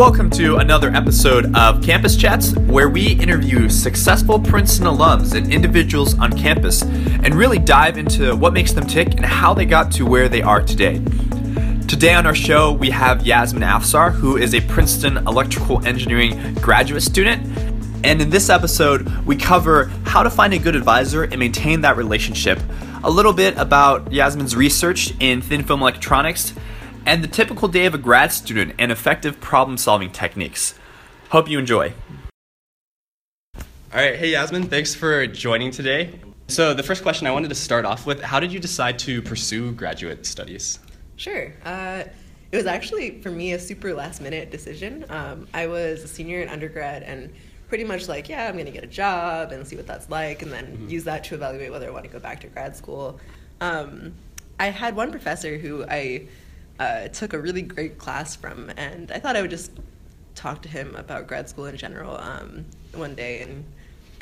Welcome 0.00 0.30
to 0.30 0.56
another 0.56 0.88
episode 0.94 1.54
of 1.54 1.82
Campus 1.82 2.16
Chats, 2.16 2.56
where 2.56 2.88
we 2.88 3.08
interview 3.08 3.68
successful 3.68 4.40
Princeton 4.40 4.86
alums 4.86 5.34
and 5.34 5.52
individuals 5.52 6.18
on 6.18 6.32
campus 6.32 6.80
and 6.80 7.34
really 7.34 7.58
dive 7.58 7.98
into 7.98 8.34
what 8.34 8.54
makes 8.54 8.72
them 8.72 8.86
tick 8.86 9.08
and 9.08 9.26
how 9.26 9.52
they 9.52 9.66
got 9.66 9.92
to 9.92 10.06
where 10.06 10.30
they 10.30 10.40
are 10.40 10.62
today. 10.62 11.04
Today 11.86 12.14
on 12.14 12.24
our 12.24 12.34
show, 12.34 12.72
we 12.72 12.88
have 12.88 13.26
Yasmin 13.26 13.62
Afsar, 13.62 14.10
who 14.10 14.38
is 14.38 14.54
a 14.54 14.62
Princeton 14.62 15.18
electrical 15.18 15.84
engineering 15.86 16.54
graduate 16.54 17.02
student. 17.02 17.46
And 18.02 18.22
in 18.22 18.30
this 18.30 18.48
episode, 18.48 19.06
we 19.26 19.36
cover 19.36 19.92
how 20.06 20.22
to 20.22 20.30
find 20.30 20.54
a 20.54 20.58
good 20.58 20.76
advisor 20.76 21.24
and 21.24 21.38
maintain 21.38 21.82
that 21.82 21.98
relationship, 21.98 22.58
a 23.04 23.10
little 23.10 23.34
bit 23.34 23.54
about 23.58 24.10
Yasmin's 24.10 24.56
research 24.56 25.12
in 25.20 25.42
thin 25.42 25.62
film 25.62 25.82
electronics, 25.82 26.54
and 27.06 27.22
the 27.22 27.28
typical 27.28 27.68
day 27.68 27.86
of 27.86 27.94
a 27.94 27.98
grad 27.98 28.32
student 28.32 28.74
and 28.78 28.92
effective 28.92 29.40
problem 29.40 29.76
solving 29.76 30.10
techniques. 30.10 30.74
Hope 31.30 31.48
you 31.48 31.58
enjoy. 31.58 31.92
All 33.56 33.98
right, 34.00 34.16
hey 34.16 34.30
Yasmin, 34.30 34.64
thanks 34.64 34.94
for 34.94 35.26
joining 35.26 35.70
today. 35.70 36.20
So, 36.46 36.74
the 36.74 36.82
first 36.82 37.02
question 37.02 37.26
I 37.26 37.30
wanted 37.30 37.48
to 37.48 37.54
start 37.54 37.84
off 37.84 38.06
with 38.06 38.20
how 38.20 38.40
did 38.40 38.52
you 38.52 38.58
decide 38.58 38.98
to 39.00 39.22
pursue 39.22 39.72
graduate 39.72 40.26
studies? 40.26 40.80
Sure. 41.16 41.52
Uh, 41.64 42.04
it 42.50 42.56
was 42.56 42.66
actually, 42.66 43.20
for 43.20 43.30
me, 43.30 43.52
a 43.52 43.58
super 43.58 43.94
last 43.94 44.20
minute 44.20 44.50
decision. 44.50 45.04
Um, 45.08 45.46
I 45.54 45.68
was 45.68 46.02
a 46.02 46.08
senior 46.08 46.40
in 46.40 46.48
undergrad 46.48 47.04
and 47.04 47.32
pretty 47.68 47.84
much 47.84 48.08
like, 48.08 48.28
yeah, 48.28 48.48
I'm 48.48 48.54
going 48.54 48.66
to 48.66 48.72
get 48.72 48.82
a 48.82 48.88
job 48.88 49.52
and 49.52 49.64
see 49.66 49.76
what 49.76 49.86
that's 49.86 50.10
like, 50.10 50.42
and 50.42 50.50
then 50.50 50.66
mm-hmm. 50.66 50.88
use 50.88 51.04
that 51.04 51.22
to 51.24 51.36
evaluate 51.36 51.70
whether 51.70 51.86
I 51.86 51.90
want 51.90 52.04
to 52.04 52.10
go 52.10 52.18
back 52.18 52.40
to 52.40 52.48
grad 52.48 52.76
school. 52.76 53.20
Um, 53.60 54.12
I 54.58 54.66
had 54.66 54.96
one 54.96 55.12
professor 55.12 55.56
who 55.56 55.84
I 55.88 56.26
uh, 56.80 57.08
took 57.08 57.34
a 57.34 57.38
really 57.38 57.62
great 57.62 57.98
class 57.98 58.34
from, 58.34 58.70
and 58.76 59.12
I 59.12 59.20
thought 59.20 59.36
I 59.36 59.42
would 59.42 59.50
just 59.50 59.70
talk 60.34 60.62
to 60.62 60.68
him 60.68 60.96
about 60.96 61.26
grad 61.26 61.48
school 61.48 61.66
in 61.66 61.76
general 61.76 62.16
um, 62.16 62.64
one 62.94 63.14
day, 63.14 63.42
and 63.42 63.64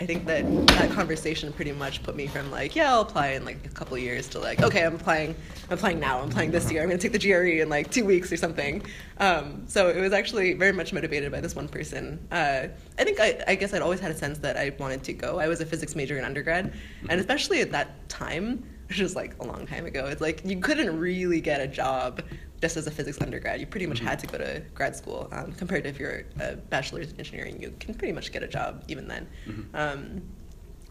I 0.00 0.06
think 0.06 0.27
that 0.27 0.45
that 0.69 0.91
conversation 0.91 1.53
pretty 1.53 1.73
much 1.73 2.03
put 2.03 2.17
me 2.17 2.27
from 2.27 2.50
like, 2.50 2.75
yeah, 2.77 2.92
I'll 2.92 3.00
apply 3.03 3.28
in 3.28 3.45
like 3.45 3.65
a 3.65 3.69
couple 3.69 3.97
years 3.97 4.28
to 4.28 4.41
like, 4.41 4.61
okay, 4.61 4.84
I'm 4.84 4.97
applying, 4.97 5.37
I'm 5.69 5.78
applying 5.78 6.00
now, 6.00 6.20
I'm 6.20 6.28
applying 6.28 6.50
this 6.50 6.70
year, 6.70 6.83
I'm 6.83 6.89
gonna 6.89 7.00
take 7.00 7.12
the 7.12 7.19
GRE 7.19 7.62
in 7.62 7.69
like 7.69 7.91
two 7.91 8.05
weeks 8.05 8.33
or 8.33 8.37
something. 8.37 8.83
Um, 9.19 9.65
so 9.69 9.89
it 9.89 10.00
was 10.00 10.12
actually 10.12 10.55
very 10.55 10.72
much 10.72 10.93
motivated 10.93 11.31
by 11.31 11.41
this 11.41 11.55
one 11.55 11.69
person. 11.69 12.19
Uh, 12.31 12.67
I 12.98 13.05
think 13.05 13.20
I, 13.20 13.43
I 13.47 13.55
guess 13.55 13.72
I'd 13.72 13.83
always 13.83 14.00
had 14.00 14.11
a 14.11 14.17
sense 14.17 14.39
that 14.39 14.56
I 14.56 14.72
wanted 14.78 15.05
to 15.05 15.12
go. 15.12 15.39
I 15.39 15.47
was 15.47 15.61
a 15.61 15.67
physics 15.67 15.95
major 15.95 16.19
in 16.19 16.25
undergrad, 16.25 16.72
and 17.09 17.20
especially 17.20 17.61
at 17.61 17.70
that 17.72 18.09
time, 18.09 18.65
which 18.89 19.00
is 19.00 19.14
like 19.14 19.34
a 19.41 19.47
long 19.47 19.67
time 19.67 19.86
ago, 19.86 20.06
it's 20.06 20.20
like 20.20 20.42
you 20.44 20.58
couldn't 20.61 20.98
really 20.98 21.41
get 21.41 21.61
a 21.61 21.67
job 21.67 22.22
just 22.61 22.77
as 22.77 22.86
a 22.86 22.91
physics 22.91 23.20
undergrad, 23.20 23.61
you 23.61 23.67
pretty 23.67 23.86
much 23.86 23.98
mm-hmm. 23.98 24.08
had 24.08 24.19
to 24.19 24.27
go 24.27 24.39
to 24.39 24.62
grad 24.75 24.97
school. 24.97 25.28
Um, 25.31 25.53
compared 25.53 25.84
to 25.84 25.91
if 25.91 25.98
you're 25.98 26.25
a 26.41 26.56
bachelor's 26.56 27.12
in 27.12 27.19
engineering, 27.19 27.61
you 27.61 27.72
can 27.78 27.94
pretty 27.94 28.12
much 28.12 28.33
get 28.33 28.42
a 28.42 28.48
job 28.48 28.84
even 28.89 29.06
then. 29.06 29.28
Mm-hmm. 29.47 29.77
Um, 29.77 30.22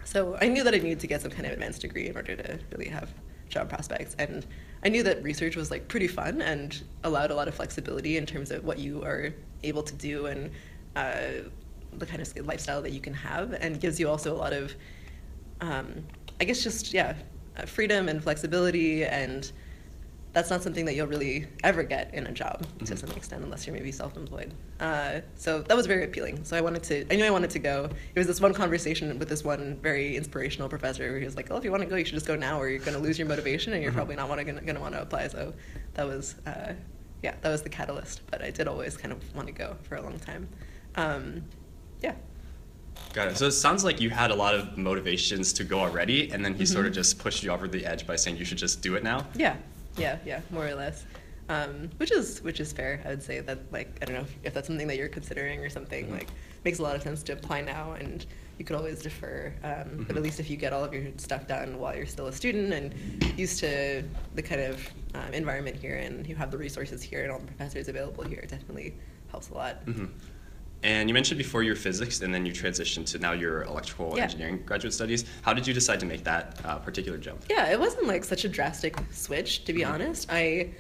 so 0.05 0.37
I 0.39 0.47
knew 0.47 0.63
that 0.63 0.73
I 0.73 0.77
needed 0.77 1.01
to 1.01 1.07
get 1.07 1.21
some 1.21 1.31
kind 1.31 1.45
of 1.45 1.51
advanced 1.51 1.81
degree 1.81 2.07
in 2.07 2.15
order 2.15 2.35
to 2.35 2.59
really 2.71 2.87
have 2.87 3.09
job 3.49 3.69
prospects. 3.69 4.15
And 4.17 4.45
I 4.83 4.89
knew 4.89 5.03
that 5.03 5.21
research 5.23 5.55
was 5.55 5.71
like 5.71 5.87
pretty 5.87 6.07
fun 6.07 6.41
and 6.41 6.81
allowed 7.03 7.31
a 7.31 7.35
lot 7.35 7.47
of 7.47 7.55
flexibility 7.55 8.17
in 8.17 8.25
terms 8.25 8.51
of 8.51 8.63
what 8.63 8.79
you 8.79 9.03
are 9.03 9.33
able 9.63 9.83
to 9.83 9.93
do 9.95 10.27
and 10.27 10.51
uh, 10.95 11.49
the 11.97 12.05
kind 12.05 12.21
of 12.21 12.45
lifestyle 12.45 12.81
that 12.81 12.91
you 12.91 13.01
can 13.01 13.13
have, 13.13 13.53
and 13.53 13.79
gives 13.81 13.99
you 13.99 14.07
also 14.07 14.33
a 14.33 14.37
lot 14.37 14.53
of, 14.53 14.73
um, 15.61 16.03
I 16.39 16.45
guess, 16.45 16.63
just 16.63 16.93
yeah, 16.93 17.15
freedom 17.66 18.09
and 18.09 18.22
flexibility 18.22 19.03
and 19.03 19.52
that's 20.38 20.52
not 20.52 20.61
something 20.61 20.86
that 20.86 20.94
you'll 20.94 21.08
really 21.08 21.47
ever 21.64 21.81
get 21.81 22.14
in 22.14 22.27
a 22.27 22.31
job 22.31 22.61
mm-hmm. 22.61 22.86
to 22.86 22.95
some 22.95 23.09
extent 23.11 23.44
unless 23.44 23.66
you're 23.66 23.75
maybe 23.75 23.91
self-employed. 23.91 24.53
Uh, 24.80 25.22
so 25.36 25.64
that 25.64 25.75
was 25.75 25.88
very 25.88 26.03
appealing. 26.03 26.44
So 26.44 26.55
i 26.55 26.61
wanted 26.61 26.83
to 26.83 27.11
i 27.11 27.16
knew 27.16 27.25
i 27.25 27.31
wanted 27.31 27.49
to 27.52 27.59
go. 27.59 27.89
It 28.14 28.19
was 28.19 28.27
this 28.27 28.39
one 28.39 28.53
conversation 28.53 29.17
with 29.17 29.30
this 29.30 29.44
one 29.44 29.80
very 29.81 30.16
inspirational 30.16 30.69
professor 30.69 31.09
where 31.09 31.20
he 31.20 31.26
was 31.26 31.36
like 31.36 31.49
oh 31.49 31.58
if 31.58 31.64
you 31.64 31.71
want 31.71 31.81
to 31.81 31.89
go 31.89 31.95
you 31.95 32.05
should 32.05 32.14
just 32.14 32.27
go 32.27 32.36
now 32.36 32.59
or 32.59 32.70
you're 32.70 32.80
going 32.80 32.93
to 32.93 32.99
lose 32.99 33.17
your 33.17 33.27
motivation 33.27 33.73
and 33.73 33.81
you're 33.81 33.92
mm-hmm. 33.92 33.98
probably 33.98 34.15
not 34.15 34.27
going 34.27 34.76
to 34.76 34.80
want 34.80 34.93
to 34.93 35.02
apply. 35.02 35.27
So 35.30 35.54
that 35.95 36.05
was 36.05 36.36
uh, 36.45 36.73
yeah 37.23 37.33
that 37.42 37.49
was 37.49 37.64
the 37.64 37.70
catalyst. 37.70 38.21
But 38.30 38.43
i 38.43 38.52
did 38.52 38.67
always 38.67 38.95
kind 38.95 39.11
of 39.11 39.36
want 39.36 39.48
to 39.48 39.54
go 39.54 39.76
for 39.83 39.95
a 39.95 40.02
long 40.02 40.20
time. 40.20 40.48
Um, 40.95 41.43
yeah 42.02 42.14
Got 43.13 43.30
it. 43.30 43.37
So 43.37 43.47
it 43.47 43.52
sounds 43.52 43.83
like 43.83 43.99
you 43.99 44.09
had 44.09 44.31
a 44.31 44.35
lot 44.35 44.53
of 44.53 44.77
motivations 44.77 45.52
to 45.53 45.63
go 45.63 45.80
already, 45.80 46.31
and 46.31 46.43
then 46.43 46.53
he 46.53 46.63
mm-hmm. 46.63 46.73
sort 46.73 46.85
of 46.85 46.91
mm-hmm. 46.91 46.99
just 46.99 47.19
pushed 47.19 47.43
you 47.43 47.52
over 47.52 47.67
the 47.67 47.85
edge 47.85 48.05
by 48.05 48.15
saying 48.15 48.37
you 48.37 48.45
should 48.45 48.59
just 48.59 48.81
do 48.81 48.95
it 48.95 49.03
now. 49.03 49.25
Yeah, 49.35 49.55
yeah, 49.97 50.17
yeah, 50.25 50.41
more 50.52 50.67
or 50.67 50.75
less. 50.75 51.05
Um, 51.49 51.89
which 51.97 52.11
is 52.11 52.43
which 52.43 52.59
is 52.59 52.73
fair. 52.73 53.02
I 53.05 53.09
would 53.09 53.23
say 53.23 53.39
that 53.39 53.59
like 53.71 53.97
I 54.02 54.05
don't 54.05 54.15
know 54.15 54.21
if, 54.21 54.36
if 54.43 54.53
that's 54.53 54.67
something 54.67 54.87
that 54.87 54.97
you're 54.97 55.07
considering 55.07 55.61
or 55.61 55.69
something 55.69 56.05
mm-hmm. 56.05 56.15
like 56.15 56.27
makes 56.65 56.80
a 56.80 56.83
lot 56.83 56.95
of 56.95 57.02
sense 57.02 57.23
to 57.23 57.33
apply 57.33 57.61
now, 57.61 57.93
and 57.93 58.25
you 58.57 58.65
could 58.65 58.75
always 58.75 59.02
defer. 59.02 59.53
Um, 59.63 59.71
mm-hmm. 59.71 60.03
But 60.03 60.17
at 60.17 60.23
least 60.23 60.39
if 60.39 60.49
you 60.49 60.57
get 60.57 60.73
all 60.73 60.83
of 60.83 60.93
your 60.93 61.05
stuff 61.17 61.47
done 61.47 61.80
while 61.80 61.95
you're 61.95 62.05
still 62.05 62.27
a 62.27 62.33
student 62.33 62.73
and 62.73 63.39
used 63.39 63.59
to 63.61 64.03
the 64.36 64.41
kind 64.41 64.61
of 64.61 64.87
um, 65.15 65.33
environment 65.33 65.77
here, 65.77 65.95
and 65.95 66.27
you 66.27 66.36
have 66.36 66.52
the 66.52 66.57
resources 66.57 67.02
here 67.02 67.23
and 67.23 67.31
all 67.31 67.39
the 67.39 67.47
professors 67.47 67.87
available 67.87 68.25
here, 68.25 68.39
it 68.39 68.49
definitely 68.49 68.95
helps 69.31 69.49
a 69.49 69.53
lot. 69.53 69.77
And 70.83 71.10
you 71.10 71.14
mentioned 71.14 71.38
before 71.38 71.64
your 71.64 71.76
physics, 71.76 72.21
and 72.21 72.33
then 72.33 72.45
you 72.45 72.54
transitioned 72.54 73.08
to 73.08 73.20
now 73.20 73.32
your 73.32 73.64
electrical 73.64 74.14
yeah. 74.15 74.23
engineering 74.23 74.61
graduate 74.65 74.93
studies. 74.93 75.26
How 75.42 75.54
did 75.54 75.65
you 75.65 75.73
decide 75.73 75.99
to 76.02 76.05
make 76.05 76.23
that 76.23 76.60
uh, 76.64 76.77
particular 76.77 77.17
jump? 77.17 77.43
Yeah, 77.49 77.71
it 77.71 77.80
wasn't 77.80 78.08
like 78.08 78.23
such 78.23 78.45
a 78.45 78.49
drastic 78.49 78.95
switch, 79.11 79.66
to 79.66 79.73
be 79.73 79.82
mm-hmm. 79.82 79.93
honest. 79.93 80.27
I 80.32 80.71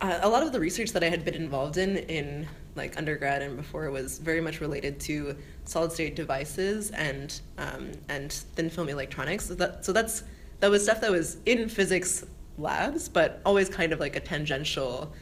uh, 0.00 0.20
a 0.22 0.28
lot 0.28 0.42
of 0.42 0.52
the 0.52 0.60
research 0.60 0.92
that 0.92 1.04
I 1.04 1.08
had 1.08 1.24
been 1.24 1.34
involved 1.34 1.76
in 1.76 1.96
in 1.96 2.46
like 2.76 2.96
undergrad 2.96 3.42
and 3.42 3.56
before 3.56 3.90
was 3.90 4.18
very 4.18 4.40
much 4.40 4.60
related 4.60 5.00
to 5.00 5.36
solid 5.64 5.92
state 5.92 6.16
devices 6.16 6.90
and 6.90 7.40
um, 7.58 7.92
and 8.08 8.32
thin 8.32 8.70
film 8.70 8.88
electronics. 8.88 9.46
So, 9.46 9.54
that, 9.54 9.84
so 9.84 9.92
that's 9.92 10.24
that 10.60 10.70
was 10.70 10.84
stuff 10.84 11.00
that 11.00 11.10
was 11.10 11.38
in 11.46 11.68
physics 11.68 12.24
labs, 12.58 13.08
but 13.08 13.40
always 13.44 13.68
kind 13.68 13.92
of 13.92 14.00
like 14.00 14.16
a 14.16 14.20
tangential 14.20 15.12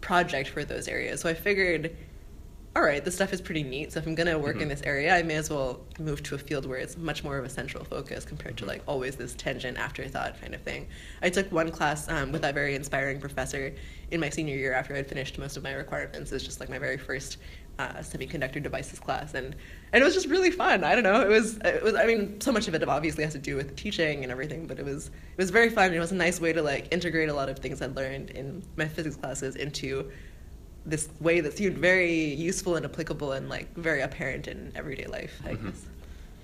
project 0.00 0.48
for 0.48 0.64
those 0.64 0.88
areas. 0.88 1.20
So 1.20 1.28
I 1.28 1.34
figured 1.34 1.96
all 2.76 2.82
right, 2.82 3.02
this 3.02 3.14
stuff 3.14 3.32
is 3.32 3.40
pretty 3.40 3.62
neat. 3.62 3.90
So 3.90 4.00
if 4.00 4.06
I'm 4.06 4.14
going 4.14 4.26
to 4.26 4.38
work 4.38 4.56
mm-hmm. 4.56 4.64
in 4.64 4.68
this 4.68 4.82
area, 4.82 5.16
I 5.16 5.22
may 5.22 5.36
as 5.36 5.48
well 5.48 5.80
move 5.98 6.22
to 6.24 6.34
a 6.34 6.38
field 6.38 6.66
where 6.66 6.76
it's 6.78 6.98
much 6.98 7.24
more 7.24 7.38
of 7.38 7.44
a 7.46 7.48
central 7.48 7.82
focus 7.84 8.26
compared 8.26 8.58
to 8.58 8.64
mm-hmm. 8.64 8.72
like 8.72 8.82
always 8.86 9.16
this 9.16 9.34
tangent 9.34 9.78
afterthought 9.78 10.38
kind 10.38 10.54
of 10.54 10.60
thing. 10.60 10.86
I 11.22 11.30
took 11.30 11.50
one 11.50 11.70
class 11.70 12.06
um, 12.10 12.32
with 12.32 12.42
that 12.42 12.52
very 12.52 12.74
inspiring 12.74 13.18
professor 13.18 13.74
in 14.10 14.20
my 14.20 14.28
senior 14.28 14.56
year 14.56 14.74
after 14.74 14.94
I'd 14.94 15.06
finished 15.06 15.38
most 15.38 15.56
of 15.56 15.62
my 15.62 15.72
requirements. 15.72 16.30
It 16.30 16.34
was 16.34 16.44
just 16.44 16.60
like 16.60 16.68
my 16.68 16.78
very 16.78 16.98
first 16.98 17.38
uh, 17.78 17.94
semiconductor 17.94 18.62
devices 18.62 18.98
class, 18.98 19.32
and 19.32 19.56
and 19.94 20.02
it 20.02 20.04
was 20.04 20.12
just 20.12 20.26
really 20.26 20.50
fun. 20.50 20.84
I 20.84 20.94
don't 20.94 21.04
know. 21.04 21.22
It 21.22 21.28
was 21.28 21.56
it 21.64 21.82
was. 21.82 21.94
I 21.94 22.04
mean, 22.04 22.38
so 22.42 22.52
much 22.52 22.68
of 22.68 22.74
it 22.74 22.86
obviously 22.86 23.24
has 23.24 23.32
to 23.32 23.38
do 23.38 23.56
with 23.56 23.74
teaching 23.74 24.22
and 24.22 24.30
everything, 24.30 24.66
but 24.66 24.78
it 24.78 24.84
was 24.84 25.06
it 25.06 25.38
was 25.38 25.48
very 25.48 25.70
fun. 25.70 25.94
It 25.94 25.98
was 25.98 26.12
a 26.12 26.14
nice 26.14 26.42
way 26.42 26.52
to 26.52 26.62
like 26.62 26.92
integrate 26.92 27.30
a 27.30 27.34
lot 27.34 27.48
of 27.48 27.58
things 27.58 27.80
I'd 27.80 27.96
learned 27.96 28.30
in 28.30 28.62
my 28.76 28.86
physics 28.86 29.16
classes 29.16 29.56
into 29.56 30.10
this 30.86 31.08
way 31.20 31.40
that 31.40 31.56
seemed 31.56 31.76
very 31.78 32.14
useful 32.34 32.76
and 32.76 32.86
applicable 32.86 33.32
and 33.32 33.48
like 33.48 33.74
very 33.74 34.00
apparent 34.00 34.48
in 34.48 34.72
everyday 34.74 35.06
life. 35.06 35.40
I 35.44 35.50
mm-hmm. 35.50 35.66
guess. 35.66 35.82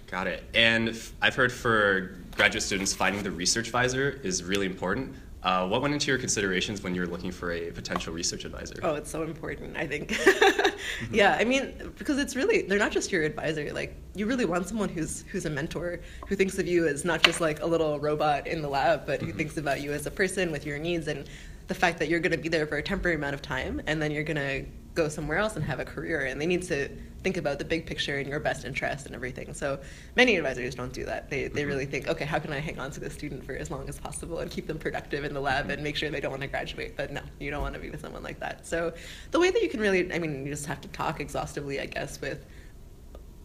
Got 0.08 0.26
it. 0.26 0.44
And 0.52 0.90
f- 0.90 1.12
I've 1.22 1.34
heard 1.34 1.52
for 1.52 2.16
graduate 2.36 2.62
students, 2.62 2.92
finding 2.92 3.22
the 3.22 3.30
research 3.30 3.68
advisor 3.68 4.20
is 4.22 4.44
really 4.44 4.66
important. 4.66 5.14
Uh, 5.42 5.66
what 5.66 5.82
went 5.82 5.92
into 5.92 6.06
your 6.06 6.18
considerations 6.18 6.82
when 6.82 6.94
you 6.94 7.00
were 7.00 7.06
looking 7.06 7.32
for 7.32 7.50
a 7.50 7.72
potential 7.72 8.12
research 8.12 8.44
advisor? 8.44 8.74
Oh, 8.82 8.94
it's 8.94 9.10
so 9.10 9.24
important, 9.24 9.76
I 9.76 9.86
think. 9.86 10.10
mm-hmm. 10.12 11.14
Yeah, 11.14 11.36
I 11.38 11.44
mean, 11.44 11.92
because 11.98 12.18
it's 12.18 12.36
really 12.36 12.62
they're 12.62 12.78
not 12.78 12.92
just 12.92 13.10
your 13.10 13.24
advisor. 13.24 13.72
Like, 13.72 13.96
you 14.14 14.26
really 14.26 14.44
want 14.44 14.68
someone 14.68 14.88
who's 14.88 15.24
who's 15.32 15.46
a 15.46 15.50
mentor, 15.50 16.00
who 16.28 16.36
thinks 16.36 16.58
of 16.58 16.68
you 16.68 16.86
as 16.86 17.04
not 17.04 17.24
just 17.24 17.40
like 17.40 17.60
a 17.60 17.66
little 17.66 17.98
robot 17.98 18.46
in 18.46 18.62
the 18.62 18.68
lab, 18.68 19.04
but 19.04 19.20
who 19.20 19.28
mm-hmm. 19.28 19.38
thinks 19.38 19.56
about 19.56 19.80
you 19.80 19.92
as 19.92 20.06
a 20.06 20.12
person 20.12 20.52
with 20.52 20.64
your 20.64 20.78
needs 20.78 21.08
and 21.08 21.28
the 21.72 21.78
fact 21.78 21.98
that 21.98 22.10
you're 22.10 22.20
going 22.20 22.32
to 22.32 22.36
be 22.36 22.50
there 22.50 22.66
for 22.66 22.76
a 22.76 22.82
temporary 22.82 23.16
amount 23.16 23.32
of 23.32 23.40
time 23.40 23.80
and 23.86 24.02
then 24.02 24.10
you're 24.10 24.22
going 24.22 24.36
to 24.36 24.62
go 24.94 25.08
somewhere 25.08 25.38
else 25.38 25.56
and 25.56 25.64
have 25.64 25.80
a 25.80 25.86
career 25.86 26.26
and 26.26 26.38
they 26.38 26.44
need 26.44 26.62
to 26.62 26.86
think 27.22 27.38
about 27.38 27.58
the 27.58 27.64
big 27.64 27.86
picture 27.86 28.18
and 28.18 28.28
your 28.28 28.38
best 28.40 28.66
interest 28.66 29.06
and 29.06 29.14
everything. 29.14 29.54
So 29.54 29.80
many 30.14 30.36
advisors 30.36 30.74
don't 30.74 30.92
do 30.92 31.06
that. 31.06 31.30
They, 31.30 31.48
they 31.48 31.62
mm-hmm. 31.62 31.70
really 31.70 31.86
think 31.86 32.08
okay 32.08 32.26
how 32.26 32.38
can 32.38 32.52
i 32.52 32.58
hang 32.58 32.78
on 32.78 32.90
to 32.90 33.00
the 33.00 33.08
student 33.08 33.42
for 33.42 33.56
as 33.56 33.70
long 33.70 33.88
as 33.88 33.98
possible 33.98 34.40
and 34.40 34.50
keep 34.50 34.66
them 34.66 34.78
productive 34.78 35.24
in 35.24 35.32
the 35.32 35.40
lab 35.40 35.70
and 35.70 35.82
make 35.82 35.96
sure 35.96 36.10
they 36.10 36.20
don't 36.20 36.30
want 36.30 36.42
to 36.42 36.48
graduate? 36.48 36.94
But 36.94 37.10
no 37.10 37.22
you 37.40 37.50
don't 37.50 37.62
want 37.62 37.72
to 37.72 37.80
be 37.80 37.88
with 37.88 38.02
someone 38.02 38.22
like 38.22 38.38
that. 38.40 38.66
So 38.66 38.92
the 39.30 39.40
way 39.40 39.50
that 39.50 39.62
you 39.62 39.70
can 39.70 39.80
really 39.80 40.12
i 40.12 40.18
mean 40.18 40.44
you 40.44 40.52
just 40.52 40.66
have 40.66 40.82
to 40.82 40.88
talk 40.88 41.20
exhaustively 41.20 41.80
i 41.80 41.86
guess 41.86 42.20
with 42.20 42.44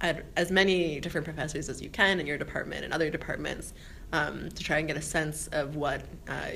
as 0.01 0.51
many 0.51 0.99
different 0.99 1.25
professors 1.25 1.69
as 1.69 1.81
you 1.81 1.89
can 1.89 2.19
in 2.19 2.27
your 2.27 2.37
department 2.37 2.83
and 2.83 2.93
other 2.93 3.09
departments 3.09 3.73
um, 4.11 4.49
to 4.49 4.63
try 4.63 4.77
and 4.79 4.87
get 4.87 4.97
a 4.97 5.01
sense 5.01 5.47
of 5.47 5.75
what 5.75 6.03
uh, 6.27 6.51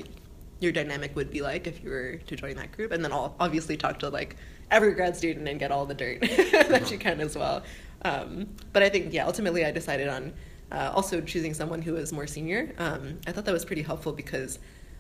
your 0.62 0.72
dynamic 0.72 1.16
would 1.16 1.32
be 1.32 1.42
like 1.42 1.68
if 1.68 1.84
you 1.84 1.90
were 1.90 2.18
to 2.28 2.36
join 2.36 2.56
that 2.56 2.72
group, 2.72 2.92
and 2.92 3.04
then 3.04 3.12
I'll 3.12 3.36
obviously 3.40 3.76
talk 3.76 4.00
to 4.00 4.10
like 4.10 4.38
every 4.70 4.94
grad 4.94 5.18
student 5.18 5.48
and 5.48 5.60
get 5.60 5.72
all 5.72 5.86
the 5.86 5.96
dirt 5.96 6.22
that 6.70 6.90
you 6.92 6.98
can 6.98 7.20
as 7.20 7.36
well. 7.36 7.64
Um, 8.04 8.48
but 8.72 8.84
I 8.84 8.90
think 8.90 9.12
yeah, 9.12 9.26
ultimately 9.26 9.66
I 9.66 9.72
decided 9.72 10.08
on 10.08 10.34
uh, 10.72 10.92
also 10.96 11.20
choosing 11.20 11.54
someone 11.54 11.82
who 11.82 11.94
was 11.94 12.14
more 12.14 12.28
senior. 12.28 12.74
Um, 12.78 13.20
I 13.28 13.32
thought 13.32 13.46
that 13.46 13.52
was 13.54 13.66
pretty 13.66 13.82
helpful 13.82 14.14
because 14.14 14.60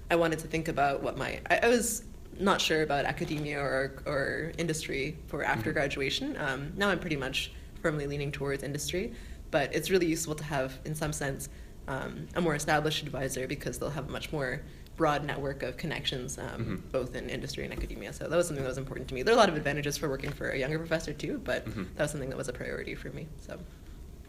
I 0.09 0.15
wanted 0.15 0.39
to 0.39 0.47
think 0.47 0.67
about 0.67 1.01
what 1.03 1.17
my 1.17 1.39
I, 1.49 1.59
I 1.63 1.67
was 1.69 2.03
not 2.39 2.59
sure 2.59 2.81
about 2.81 3.05
academia 3.05 3.59
or, 3.59 4.01
or 4.05 4.51
industry 4.57 5.17
for 5.27 5.43
after 5.43 5.69
Mhm. 5.69 5.73
graduation. 5.73 6.37
Um, 6.37 6.71
now 6.75 6.89
I'm 6.89 6.99
pretty 6.99 7.17
much 7.17 7.51
firmly 7.81 8.07
leaning 8.07 8.31
towards 8.31 8.63
industry, 8.63 9.13
but 9.51 9.73
it's 9.75 9.89
really 9.91 10.07
useful 10.07 10.33
to 10.35 10.43
have, 10.43 10.79
in 10.85 10.95
some 10.95 11.13
sense, 11.13 11.49
um, 11.87 12.27
a 12.35 12.41
more 12.41 12.55
established 12.55 13.03
advisor 13.03 13.47
because 13.47 13.77
they'll 13.79 13.89
have 13.89 14.09
much 14.09 14.31
more 14.31 14.61
broad 15.01 15.25
network 15.25 15.63
of 15.63 15.77
connections, 15.77 16.37
um, 16.37 16.45
Mhm. 16.63 16.91
both 16.91 17.15
in 17.15 17.27
industry 17.27 17.63
and 17.63 17.73
academia. 17.73 18.13
So 18.13 18.27
that 18.27 18.35
was 18.35 18.45
something 18.45 18.63
that 18.63 18.69
was 18.69 18.77
important 18.77 19.07
to 19.09 19.15
me. 19.15 19.23
There 19.23 19.33
are 19.33 19.37
a 19.39 19.39
lot 19.39 19.49
of 19.49 19.55
advantages 19.55 19.97
for 19.97 20.07
working 20.07 20.29
for 20.31 20.51
a 20.51 20.57
younger 20.59 20.77
professor 20.77 21.11
too, 21.11 21.41
but 21.43 21.67
Mhm. 21.67 21.87
that 21.95 22.03
was 22.03 22.11
something 22.11 22.29
that 22.29 22.37
was 22.37 22.49
a 22.49 22.53
priority 22.53 22.93
for 22.93 23.09
me. 23.09 23.27
So. 23.47 23.59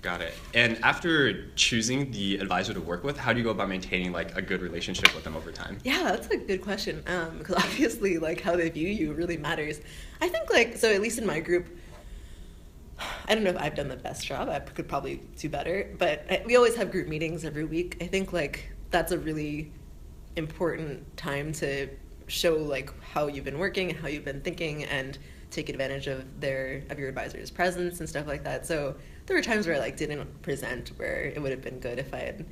Got 0.00 0.22
it. 0.22 0.32
And 0.54 0.78
after 0.82 1.50
choosing 1.56 2.10
the 2.10 2.38
advisor 2.38 2.72
to 2.72 2.80
work 2.80 3.04
with, 3.04 3.18
how 3.18 3.34
do 3.34 3.38
you 3.38 3.44
go 3.44 3.50
about 3.50 3.68
maintaining 3.68 4.12
like 4.12 4.34
a 4.34 4.40
good 4.40 4.62
relationship 4.62 5.14
with 5.14 5.24
them 5.24 5.36
over 5.36 5.52
time? 5.52 5.76
Yeah, 5.84 6.04
that's 6.04 6.28
a 6.28 6.38
good 6.38 6.62
question. 6.62 7.02
Um, 7.06 7.36
because 7.36 7.56
obviously, 7.66 8.16
like 8.16 8.40
how 8.40 8.56
they 8.56 8.70
view 8.70 8.88
you 8.88 9.12
really 9.12 9.36
matters. 9.36 9.78
I 10.22 10.28
think, 10.28 10.50
like, 10.50 10.78
so 10.78 10.90
at 10.90 11.02
least 11.02 11.18
in 11.18 11.26
my 11.26 11.38
group, 11.40 11.66
I 13.28 13.34
don't 13.34 13.44
know 13.44 13.50
if 13.50 13.58
I've 13.58 13.74
done 13.74 13.88
the 13.88 13.96
best 13.96 14.26
job. 14.26 14.48
I 14.48 14.58
could 14.60 14.88
probably 14.88 15.20
do 15.36 15.50
better, 15.50 15.90
but 15.98 16.24
I, 16.30 16.42
we 16.46 16.56
always 16.56 16.76
have 16.76 16.90
group 16.90 17.08
meetings 17.08 17.44
every 17.44 17.64
week. 17.64 17.98
I 18.00 18.06
think 18.06 18.32
like 18.32 18.72
that's 18.90 19.12
a 19.12 19.18
really 19.18 19.70
important 20.36 21.16
time 21.16 21.52
to 21.52 21.88
show 22.26 22.56
like 22.56 22.90
how 23.02 23.26
you've 23.26 23.44
been 23.44 23.58
working 23.58 23.90
and 23.90 23.98
how 23.98 24.08
you've 24.08 24.24
been 24.24 24.40
thinking 24.40 24.84
and 24.84 25.18
take 25.50 25.68
advantage 25.68 26.06
of 26.06 26.24
their 26.40 26.82
of 26.88 26.98
your 26.98 27.08
advisor's 27.08 27.50
presence 27.50 28.00
and 28.00 28.08
stuff 28.08 28.26
like 28.26 28.42
that. 28.44 28.66
So 28.66 28.94
there 29.26 29.36
were 29.36 29.42
times 29.42 29.66
where 29.66 29.76
I 29.76 29.78
like 29.78 29.96
didn't 29.96 30.42
present 30.42 30.90
where 30.96 31.24
it 31.24 31.40
would 31.40 31.50
have 31.50 31.62
been 31.62 31.78
good 31.78 31.98
if 31.98 32.12
I 32.14 32.18
had 32.18 32.46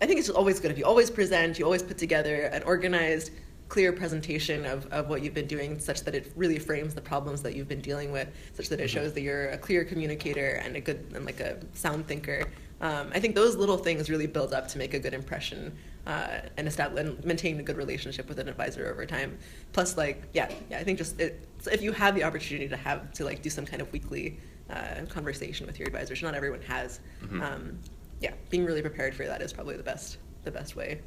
I 0.00 0.06
think 0.06 0.20
it's 0.20 0.30
always 0.30 0.60
good 0.60 0.70
if 0.70 0.78
you 0.78 0.84
always 0.84 1.10
present, 1.10 1.58
you 1.58 1.64
always 1.64 1.82
put 1.82 1.98
together 1.98 2.42
an 2.52 2.62
organized, 2.62 3.32
clear 3.68 3.92
presentation 3.92 4.64
of, 4.64 4.86
of 4.92 5.08
what 5.08 5.22
you've 5.22 5.34
been 5.34 5.48
doing 5.48 5.78
such 5.78 6.02
that 6.02 6.14
it 6.14 6.32
really 6.36 6.58
frames 6.58 6.94
the 6.94 7.00
problems 7.00 7.42
that 7.42 7.54
you've 7.56 7.68
been 7.68 7.80
dealing 7.80 8.12
with, 8.12 8.28
such 8.54 8.68
that 8.68 8.80
it 8.80 8.88
shows 8.88 9.12
that 9.12 9.22
you're 9.22 9.48
a 9.48 9.58
clear 9.58 9.84
communicator 9.84 10.60
and 10.64 10.76
a 10.76 10.80
good 10.80 11.04
and 11.14 11.24
like 11.26 11.40
a 11.40 11.58
sound 11.74 12.06
thinker. 12.06 12.44
Um, 12.80 13.10
I 13.12 13.18
think 13.18 13.34
those 13.34 13.56
little 13.56 13.76
things 13.76 14.08
really 14.08 14.28
build 14.28 14.54
up 14.54 14.68
to 14.68 14.78
make 14.78 14.94
a 14.94 15.00
good 15.00 15.14
impression 15.14 15.76
uh, 16.08 16.40
and 16.56 16.66
establish 16.66 17.04
and 17.04 17.22
maintain 17.24 17.60
a 17.60 17.62
good 17.62 17.76
relationship 17.76 18.28
with 18.28 18.38
an 18.38 18.48
advisor 18.48 18.90
over 18.90 19.04
time. 19.04 19.38
Plus, 19.72 19.96
like, 19.96 20.24
yeah, 20.32 20.50
yeah, 20.70 20.78
I 20.78 20.84
think 20.84 20.98
just 20.98 21.20
it, 21.20 21.46
so 21.60 21.70
if 21.70 21.82
you 21.82 21.92
have 21.92 22.14
the 22.14 22.24
opportunity 22.24 22.66
to 22.66 22.76
have 22.76 23.12
to 23.12 23.24
like 23.24 23.42
do 23.42 23.50
some 23.50 23.66
kind 23.66 23.82
of 23.82 23.92
weekly 23.92 24.40
uh, 24.70 25.04
conversation 25.08 25.66
with 25.66 25.78
your 25.78 25.86
advisor, 25.86 26.12
which 26.12 26.22
not 26.22 26.34
everyone 26.34 26.62
has. 26.62 27.00
Mhm. 27.22 27.42
Um, 27.42 27.78
yeah, 28.20 28.32
being 28.50 28.64
really 28.64 28.82
prepared 28.82 29.14
for 29.14 29.26
that 29.26 29.42
is 29.42 29.52
probably 29.52 29.76
the 29.76 29.82
best 29.82 30.18
the 30.44 30.50
best 30.50 30.74
way. 30.74 31.00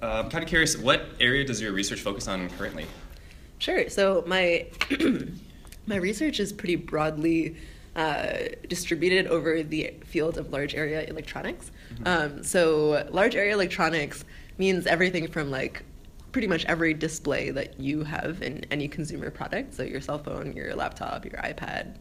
Uh, 0.00 0.22
I'm 0.24 0.30
kind 0.30 0.44
of 0.44 0.48
curious, 0.48 0.76
what 0.76 1.06
area 1.18 1.44
does 1.44 1.60
your 1.60 1.72
research 1.72 2.00
focus 2.00 2.28
on 2.28 2.48
currently? 2.50 2.86
Sure. 3.58 3.88
So 3.88 4.22
my 4.26 4.66
my 5.86 5.96
research 5.96 6.38
is 6.38 6.52
pretty 6.52 6.76
broadly 6.76 7.56
uh, 7.96 8.32
distributed 8.68 9.26
over 9.28 9.62
the 9.62 9.94
field 10.04 10.36
of 10.36 10.50
large 10.50 10.74
area 10.74 11.02
electronics. 11.04 11.70
Um, 12.04 12.42
so 12.42 13.06
large 13.10 13.36
area 13.36 13.54
electronics 13.54 14.24
means 14.58 14.86
everything 14.86 15.28
from 15.28 15.50
like 15.50 15.82
pretty 16.32 16.48
much 16.48 16.64
every 16.64 16.94
display 16.94 17.50
that 17.50 17.78
you 17.78 18.02
have 18.02 18.42
in 18.42 18.64
any 18.70 18.88
consumer 18.88 19.30
product. 19.30 19.74
So 19.74 19.84
your 19.84 20.00
cell 20.00 20.18
phone, 20.18 20.52
your 20.54 20.74
laptop, 20.74 21.24
your 21.24 21.40
iPad. 21.40 21.96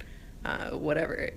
Uh, 0.46 0.72
whatever, 0.72 1.30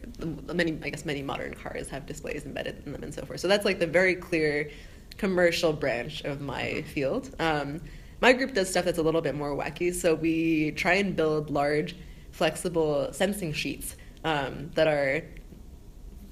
many 0.52 0.76
I 0.82 0.90
guess 0.90 1.04
many 1.04 1.22
modern 1.22 1.54
cars 1.54 1.88
have 1.90 2.06
displays 2.06 2.44
embedded 2.44 2.82
in 2.84 2.92
them 2.92 3.04
and 3.04 3.14
so 3.14 3.24
forth. 3.24 3.38
So 3.38 3.46
that's 3.46 3.64
like 3.64 3.78
the 3.78 3.86
very 3.86 4.16
clear 4.16 4.68
commercial 5.16 5.72
branch 5.72 6.22
of 6.24 6.40
my 6.40 6.82
field. 6.82 7.32
Um, 7.38 7.80
my 8.20 8.32
group 8.32 8.54
does 8.54 8.68
stuff 8.68 8.84
that's 8.84 8.98
a 8.98 9.02
little 9.02 9.20
bit 9.20 9.36
more 9.36 9.54
wacky. 9.54 9.94
So 9.94 10.14
we 10.14 10.72
try 10.72 10.94
and 10.94 11.14
build 11.14 11.50
large, 11.50 11.94
flexible 12.32 13.12
sensing 13.12 13.52
sheets 13.52 13.94
um, 14.26 14.70
that 14.74 14.88
are 14.88 15.22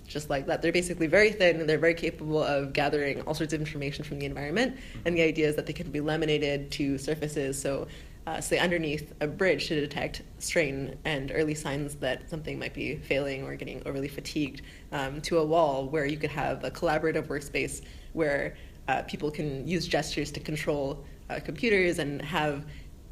just 0.07 0.29
like 0.29 0.47
that. 0.47 0.61
They're 0.61 0.73
basically 0.73 1.07
very 1.07 1.31
thin 1.31 1.61
and 1.61 1.69
they're 1.69 1.79
very 1.79 1.95
capable 1.95 2.43
of 2.43 2.73
gathering 2.73 3.23
all 3.23 3.35
sorts 3.35 3.53
of 3.55 3.61
information 3.61 4.05
from 4.05 4.19
the 4.19 4.27
environment. 4.27 4.77
And 5.07 5.17
the 5.17 5.23
idea 5.23 5.49
is 5.49 5.57
that 5.57 5.65
they 5.65 5.73
can 5.73 5.91
be 5.91 6.01
laminated 6.01 6.71
to 6.73 6.99
surfaces. 6.99 7.59
So, 7.59 7.87
uh, 8.27 8.41
say 8.41 8.59
underneath 8.59 9.13
a 9.21 9.27
bridge 9.27 9.69
to 9.69 9.79
detect 9.79 10.23
strain 10.39 10.97
and 11.05 11.31
early 11.35 11.55
signs 11.55 11.95
that 11.97 12.29
something 12.29 12.59
might 12.59 12.75
be 12.75 12.97
failing 12.97 13.45
or 13.45 13.55
getting 13.55 13.83
overly 13.87 14.09
fatigued, 14.09 14.63
um, 14.93 15.21
to 15.21 15.39
a 15.39 15.45
wall 15.45 15.87
where 15.89 16.07
you 16.07 16.17
could 16.17 16.31
have 16.31 16.65
a 16.65 16.71
collaborative 16.71 17.27
workspace 17.27 17.83
where 18.15 18.57
uh, 18.89 19.03
people 19.03 19.31
can 19.31 19.67
use 19.69 19.87
gestures 19.87 20.31
to 20.33 20.41
control 20.41 21.05
uh, 21.29 21.39
computers 21.39 21.99
and 21.99 22.21
have 22.23 22.65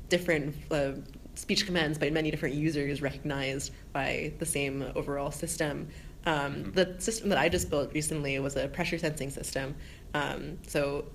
different 0.08 0.54
uh, 0.70 0.92
speech 1.34 1.66
commands 1.66 1.98
by 1.98 2.10
many 2.10 2.30
different 2.30 2.54
users 2.54 3.02
recognized 3.02 3.72
by 3.92 4.32
the 4.38 4.46
same 4.46 4.84
overall 4.94 5.30
system. 5.30 5.88
Um, 6.26 6.72
the 6.72 6.94
system 6.98 7.28
that 7.30 7.38
I 7.38 7.48
just 7.48 7.70
built 7.70 7.92
recently 7.94 8.38
was 8.38 8.56
a 8.56 8.68
pressure 8.68 8.98
sensing 8.98 9.30
system. 9.30 9.74
Um, 10.14 10.58
so 10.66 11.06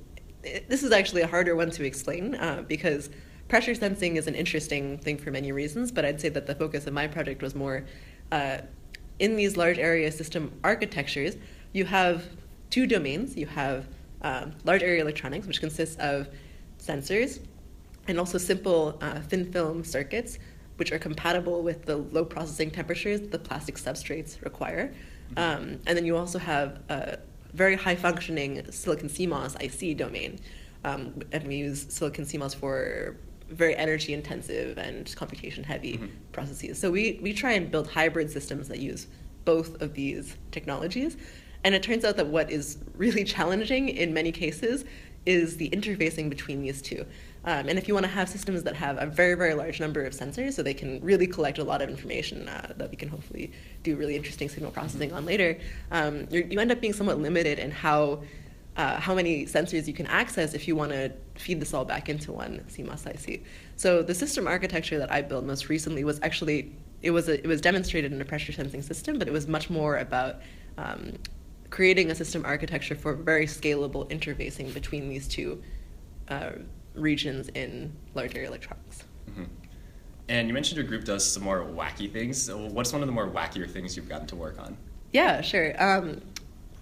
it, 0.43 0.69
this 0.69 0.83
is 0.83 0.91
actually 0.91 1.21
a 1.21 1.27
harder 1.27 1.55
one 1.55 1.71
to 1.71 1.85
explain 1.85 2.35
uh, 2.35 2.63
because 2.67 3.09
pressure 3.47 3.75
sensing 3.75 4.17
is 4.17 4.27
an 4.27 4.35
interesting 4.35 4.97
thing 4.97 5.17
for 5.17 5.31
many 5.31 5.51
reasons, 5.51 5.91
but 5.91 6.03
I'd 6.03 6.19
say 6.19 6.29
that 6.29 6.47
the 6.47 6.55
focus 6.55 6.87
of 6.87 6.93
my 6.93 7.07
project 7.07 7.41
was 7.41 7.55
more 7.55 7.85
uh, 8.31 8.57
in 9.19 9.35
these 9.35 9.57
large 9.57 9.79
area 9.79 10.11
system 10.11 10.51
architectures, 10.63 11.37
you 11.73 11.85
have 11.85 12.25
two 12.69 12.85
domains. 12.85 13.35
You 13.35 13.45
have 13.47 13.87
um, 14.21 14.53
large 14.63 14.83
area 14.83 15.01
electronics, 15.01 15.47
which 15.47 15.59
consists 15.59 15.95
of 15.97 16.27
sensors 16.79 17.39
and 18.07 18.19
also 18.19 18.37
simple 18.37 18.97
uh, 19.01 19.19
thin 19.21 19.51
film 19.51 19.83
circuits, 19.83 20.39
which 20.77 20.91
are 20.91 20.99
compatible 20.99 21.63
with 21.63 21.85
the 21.85 21.97
low 21.97 22.23
processing 22.23 22.71
temperatures 22.71 23.21
the 23.29 23.39
plastic 23.39 23.75
substrates 23.75 24.41
require. 24.43 24.93
Um, 25.35 25.79
and 25.85 25.97
then 25.97 26.05
you 26.05 26.15
also 26.15 26.39
have 26.39 26.79
a 26.89 27.17
very 27.53 27.75
high 27.75 27.95
functioning 27.95 28.71
silicon 28.71 29.09
CMOS 29.09 29.55
IC 29.61 29.97
domain. 29.97 30.39
Um, 30.85 31.21
and 31.31 31.45
we 31.47 31.57
use 31.57 31.85
silicon 31.89 32.23
CMOS 32.25 32.55
for 32.55 33.17
very 33.49 33.75
energy 33.75 34.13
intensive 34.13 34.77
and 34.77 35.13
computation 35.15 35.63
heavy 35.63 35.97
Mhm. 35.97 36.09
processes. 36.31 36.77
So 36.79 36.91
we, 36.91 37.19
we 37.21 37.33
try 37.33 37.53
and 37.53 37.71
build 37.71 37.87
hybrid 37.87 38.29
systems 38.29 38.67
that 38.67 38.79
use 38.79 39.07
both 39.45 39.81
of 39.81 39.93
these 39.93 40.35
technologies. 40.51 41.17
And 41.63 41.73
it 41.73 41.81
turns 41.81 42.05
out 42.05 42.17
that 42.17 42.27
what 42.27 42.51
is 42.51 42.77
really 42.95 43.23
challenging 43.35 43.89
in 43.89 44.13
many 44.13 44.31
cases 44.31 44.85
is 45.25 45.57
the 45.57 45.69
interfacing 45.71 46.29
between 46.29 46.61
these 46.61 46.81
two. 46.81 47.05
Um, 47.45 47.69
and 47.69 47.77
if 47.79 47.87
you 47.87 47.93
want 47.93 48.05
to 48.05 48.11
have 48.11 48.27
systems 48.27 48.63
that 48.63 48.75
have 48.75 48.97
a 49.01 49.05
very, 49.05 49.35
very 49.35 49.53
large 49.53 49.79
number 49.79 50.03
of 50.03 50.13
sensors, 50.13 50.53
so 50.53 50.63
they 50.63 50.73
can 50.73 50.99
really 51.01 51.27
collect 51.27 51.59
a 51.59 51.63
lot 51.63 51.81
of 51.81 51.89
information 51.89 52.49
uh, 52.49 52.73
that 52.77 52.89
we 52.89 52.97
can 52.97 53.09
hopefully 53.09 53.51
do 53.83 53.95
really 53.95 54.15
interesting 54.15 54.49
signal 54.49 54.71
processing 54.71 55.13
on 55.13 55.25
later, 55.25 55.57
um, 55.91 56.27
you 56.29 56.59
end 56.59 56.71
up 56.71 56.81
being 56.81 56.93
somewhat 56.93 57.19
limited 57.19 57.59
in 57.59 57.71
how 57.71 58.21
uh, 58.77 58.99
how 58.99 59.15
many 59.15 59.45
sensors 59.45 59.87
you 59.87 59.93
can 59.93 60.05
access 60.05 60.53
if 60.53 60.67
you 60.67 60.75
want 60.75 60.91
to 60.91 61.11
feed 61.35 61.59
this 61.59 61.73
all 61.73 61.83
back 61.83 62.09
into 62.09 62.31
one 62.31 62.63
CMOS 62.69 63.07
IC. 63.07 63.43
So 63.75 64.03
the 64.03 64.13
system 64.13 64.47
architecture 64.47 64.99
that 64.99 65.11
I 65.11 65.23
built 65.23 65.45
most 65.45 65.67
recently 65.67 66.03
was 66.03 66.19
actually 66.21 66.75
it 67.01 67.11
was 67.11 67.27
a, 67.27 67.39
it 67.43 67.47
was 67.47 67.61
demonstrated 67.61 68.11
in 68.13 68.21
a 68.21 68.25
pressure 68.25 68.51
sensing 68.51 68.81
system, 68.81 69.19
but 69.19 69.27
it 69.27 69.31
was 69.31 69.47
much 69.47 69.69
more 69.69 69.97
about 69.97 70.37
um, 70.77 71.13
creating 71.69 72.11
a 72.11 72.15
system 72.15 72.45
architecture 72.45 72.95
for 72.95 73.13
very 73.13 73.45
scalable 73.45 74.09
interfacing 74.09 74.73
between 74.73 75.09
these 75.09 75.27
two 75.27 75.61
uh, 76.29 76.51
regions 76.97 77.49
in 77.49 77.93
large 78.15 78.35
area 78.35 78.47
electronics. 78.47 79.03
Mhm. 79.29 79.47
And 80.29 80.47
you 80.47 80.53
mentioned 80.53 80.77
your 80.77 80.85
group 80.85 81.05
does 81.05 81.25
some 81.25 81.43
more 81.43 81.63
wacky 81.63 82.11
things. 82.11 82.41
So 82.41 82.57
what's 82.67 82.91
one 82.91 83.01
of 83.01 83.07
the 83.07 83.13
more 83.13 83.29
wackier 83.29 83.69
things 83.69 83.95
you've 83.95 84.09
gotten 84.09 84.27
to 84.27 84.35
work 84.35 84.59
on? 84.59 84.77
Yeah, 85.13 85.41
sure. 85.41 85.81
Um, 85.81 86.21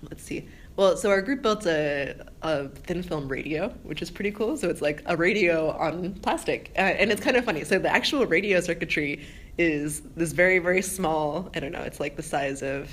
let's 0.10 0.24
see. 0.24 0.48
Well, 0.78 0.98
so 0.98 1.10
our 1.10 1.22
group 1.22 1.42
built 1.42 1.66
a, 1.66 2.16
a 2.42 2.68
thin 2.68 3.02
film 3.02 3.30
radio, 3.30 3.70
which 3.84 4.02
is 4.02 4.12
pretty 4.12 4.32
cool. 4.32 4.58
So 4.58 4.70
it's 4.70 4.82
like 4.82 5.04
a 5.06 5.16
radio 5.16 5.72
on 5.72 6.16
plastic. 6.16 6.72
Uh, 6.76 6.82
and 6.82 7.12
it's 7.12 7.22
kind 7.22 7.38
of 7.38 7.46
funny. 7.46 7.64
So 7.64 7.80
the 7.80 7.90
actual 7.90 8.26
radio 8.26 8.60
circuitry 8.60 9.26
is 9.58 10.02
this 10.16 10.34
very, 10.34 10.60
very 10.60 10.82
small, 10.82 11.50
I 11.56 11.60
don't 11.62 11.72
know, 11.72 11.84
it's 11.84 12.00
like 12.02 12.18
the 12.18 12.24
size 12.24 12.62
of 12.62 12.92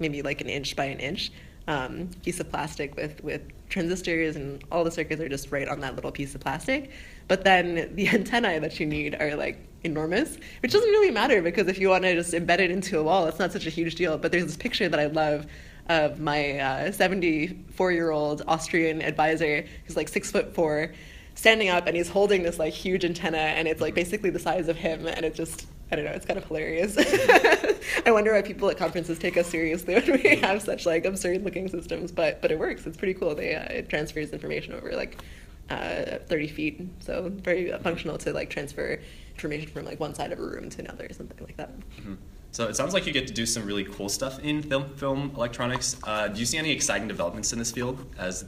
maybe 0.00 0.22
like 0.22 0.40
an 0.40 0.48
inch 0.48 0.74
by 0.74 0.86
an 0.86 0.98
inch 0.98 1.30
um, 1.68 2.10
piece 2.24 2.40
of 2.40 2.50
plastic 2.50 2.96
with, 2.96 3.22
with 3.22 3.42
transistors, 3.70 4.36
and 4.36 4.62
all 4.70 4.84
the 4.84 4.90
circuits 4.90 5.20
are 5.20 5.28
just 5.28 5.50
right 5.50 5.68
on 5.68 5.80
that 5.80 5.94
little 5.94 6.12
piece 6.12 6.34
of 6.34 6.40
plastic. 6.40 6.90
But 7.28 7.44
then 7.44 7.94
the 7.94 8.08
antennae 8.14 8.58
that 8.58 8.78
you 8.78 8.86
need 8.86 9.16
are 9.20 9.34
like 9.36 9.58
enormous, 9.82 10.36
which 10.60 10.72
doesn't 10.72 10.90
really 10.90 11.10
matter 11.10 11.40
because 11.40 11.68
if 11.68 11.78
you 11.78 11.88
want 11.88 12.04
to 12.04 12.14
just 12.14 12.32
embed 12.32 12.58
it 12.58 12.70
into 12.70 12.98
a 12.98 13.02
wall, 13.02 13.26
it's 13.26 13.38
not 13.38 13.52
such 13.52 13.66
a 13.66 13.70
huge 13.70 13.94
deal. 13.94 14.18
But 14.18 14.32
there's 14.32 14.44
this 14.44 14.56
picture 14.56 14.88
that 14.88 15.00
I 15.00 15.06
love 15.06 15.46
of 15.88 16.20
my 16.20 16.90
74 16.92 17.88
uh, 17.88 17.92
year 17.92 18.10
old 18.10 18.42
Austrian 18.46 19.02
advisor 19.02 19.64
who's 19.84 19.96
like 19.96 20.08
six 20.08 20.30
foot 20.30 20.54
four, 20.54 20.92
standing 21.34 21.68
up 21.68 21.86
and 21.86 21.96
he's 21.96 22.08
holding 22.08 22.42
this 22.42 22.58
like 22.58 22.72
huge 22.72 23.04
antenna, 23.04 23.38
and 23.38 23.66
it's 23.66 23.80
like 23.80 23.94
basically 23.94 24.30
the 24.30 24.38
size 24.38 24.68
of 24.68 24.76
him, 24.76 25.06
and 25.06 25.24
it 25.24 25.34
just 25.34 25.66
I 25.92 25.96
don't 25.96 26.04
know, 26.04 26.12
it's 26.12 26.26
kind 26.26 26.38
of 26.38 26.44
hilarious. 26.44 26.96
I 28.06 28.10
wonder 28.10 28.32
why 28.32 28.42
people 28.42 28.70
at 28.70 28.76
conferences 28.76 29.18
take 29.18 29.36
us 29.36 29.48
seriously 29.48 29.94
when 29.94 30.22
we 30.22 30.36
have 30.36 30.62
such 30.62 30.86
like 30.86 31.04
absurd 31.04 31.44
looking 31.44 31.68
systems, 31.68 32.12
but 32.12 32.40
but 32.40 32.50
it 32.50 32.58
works. 32.58 32.86
It's 32.86 32.96
pretty 32.96 33.14
cool. 33.14 33.34
They 33.34 33.54
uh, 33.54 33.64
it 33.64 33.88
transfers 33.88 34.30
information 34.30 34.74
over 34.74 34.92
like 34.92 35.22
uh, 35.70 36.18
30 36.26 36.48
feet, 36.48 36.88
so 37.00 37.30
very 37.30 37.72
functional 37.78 38.18
to 38.18 38.32
like 38.32 38.50
transfer 38.50 39.00
information 39.34 39.70
from 39.70 39.84
like 39.84 40.00
one 40.00 40.14
side 40.14 40.32
of 40.32 40.38
a 40.38 40.42
room 40.42 40.68
to 40.70 40.80
another 40.80 41.06
or 41.08 41.12
something 41.12 41.38
like 41.44 41.56
that. 41.56 41.78
Mm-hmm. 41.78 42.14
So 42.52 42.66
it 42.66 42.74
sounds 42.74 42.94
like 42.94 43.06
you 43.06 43.12
get 43.12 43.28
to 43.28 43.32
do 43.32 43.46
some 43.46 43.64
really 43.64 43.84
cool 43.84 44.08
stuff 44.08 44.40
in 44.40 44.62
film, 44.62 44.88
film 44.96 45.32
electronics. 45.36 45.96
Uh, 46.02 46.28
do 46.28 46.40
you 46.40 46.46
see 46.46 46.58
any 46.58 46.72
exciting 46.72 47.06
developments 47.06 47.52
in 47.52 47.58
this 47.58 47.70
field 47.70 48.04
as 48.18 48.44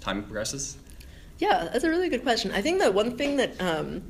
time 0.00 0.22
progresses? 0.22 0.78
Yeah, 1.38 1.68
that's 1.72 1.84
a 1.84 1.88
really 1.90 2.08
good 2.08 2.22
question. 2.22 2.52
I 2.52 2.62
think 2.62 2.78
that 2.78 2.94
one 2.94 3.16
thing 3.16 3.36
that 3.38 3.60
um, 3.60 4.02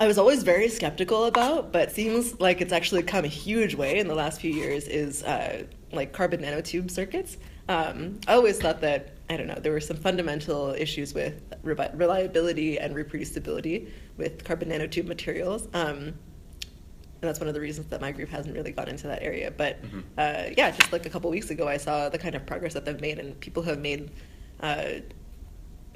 I 0.00 0.06
was 0.06 0.18
always 0.18 0.42
very 0.42 0.68
skeptical 0.68 1.26
about, 1.26 1.72
but 1.72 1.92
seems 1.92 2.40
like 2.40 2.60
it's 2.60 2.72
actually 2.72 3.04
come 3.04 3.24
a 3.24 3.28
huge 3.28 3.74
way 3.74 3.98
in 3.98 4.08
the 4.08 4.14
last 4.14 4.40
few 4.40 4.52
years 4.52 4.88
is 4.88 5.22
uh, 5.22 5.64
like 5.92 6.12
carbon 6.12 6.40
nanotube 6.40 6.90
circuits. 6.90 7.36
Um, 7.68 8.18
I 8.26 8.34
always 8.34 8.58
thought 8.58 8.80
that 8.80 9.14
I 9.30 9.36
don't 9.36 9.46
know 9.46 9.54
there 9.54 9.72
were 9.72 9.80
some 9.80 9.96
fundamental 9.96 10.72
issues 10.72 11.14
with 11.14 11.40
reliability 11.62 12.78
and 12.78 12.94
reproducibility 12.94 13.88
with 14.16 14.44
carbon 14.44 14.70
nanotube 14.70 15.06
materials. 15.06 15.68
Um, 15.72 16.14
and 17.24 17.30
that's 17.30 17.40
one 17.40 17.48
of 17.48 17.54
the 17.54 17.60
reasons 17.60 17.86
that 17.86 18.02
my 18.02 18.12
group 18.12 18.28
hasn't 18.28 18.54
really 18.54 18.72
gone 18.72 18.88
into 18.88 19.06
that 19.06 19.22
area. 19.22 19.50
But 19.50 19.82
mm-hmm. 19.82 20.00
uh, 20.18 20.50
yeah, 20.58 20.72
just 20.72 20.92
like 20.92 21.06
a 21.06 21.10
couple 21.10 21.30
weeks 21.30 21.50
ago, 21.50 21.66
I 21.68 21.78
saw 21.78 22.08
the 22.08 22.18
kind 22.18 22.34
of 22.34 22.44
progress 22.44 22.74
that 22.74 22.84
they've 22.84 23.00
made, 23.00 23.18
and 23.18 23.38
people 23.40 23.62
have 23.62 23.78
made 23.78 24.10
uh, 24.60 24.86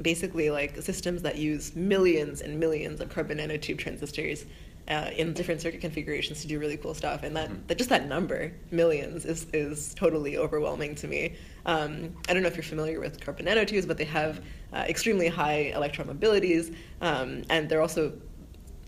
basically 0.03 0.51
like 0.51 0.81
systems 0.81 1.23
that 1.23 1.37
use 1.37 1.75
millions 1.75 2.41
and 2.41 2.59
millions 2.59 3.01
of 3.01 3.09
carbon 3.09 3.39
nanotube 3.39 3.79
transistors 3.79 4.47
uh, 4.89 5.11
in 5.17 5.35
different 5.35 5.61
circuit 5.61 5.81
configurations 5.81 6.41
to 6.41 6.47
do 6.47 6.59
really 6.59 6.77
cool 6.77 6.95
stuff. 6.95 7.23
And 7.23 7.37
that, 7.37 7.51
mm-hmm. 7.51 7.67
that 7.67 7.77
just 7.77 7.91
that 7.91 8.09
number, 8.09 8.53
millions, 8.71 9.27
is, 9.27 9.47
is 9.53 9.95
totally 9.95 10.39
overwhelming 10.39 10.95
to 10.97 11.09
me. 11.09 11.35
Um, 11.67 12.15
I 12.29 12.33
don't 12.33 12.43
know 12.43 12.49
if 12.49 12.57
you're 12.57 12.63
familiar 12.63 13.01
with 13.01 13.21
carbon 13.21 13.47
nanotubes, 13.47 13.87
but 13.87 13.99
they 13.99 14.05
have 14.05 14.43
uh, 14.73 14.85
extremely 14.89 15.29
high 15.29 15.73
electron 15.75 16.09
mobilities, 16.09 16.75
um, 17.03 17.43
and 17.51 17.69
they're 17.69 17.83
also 17.83 18.13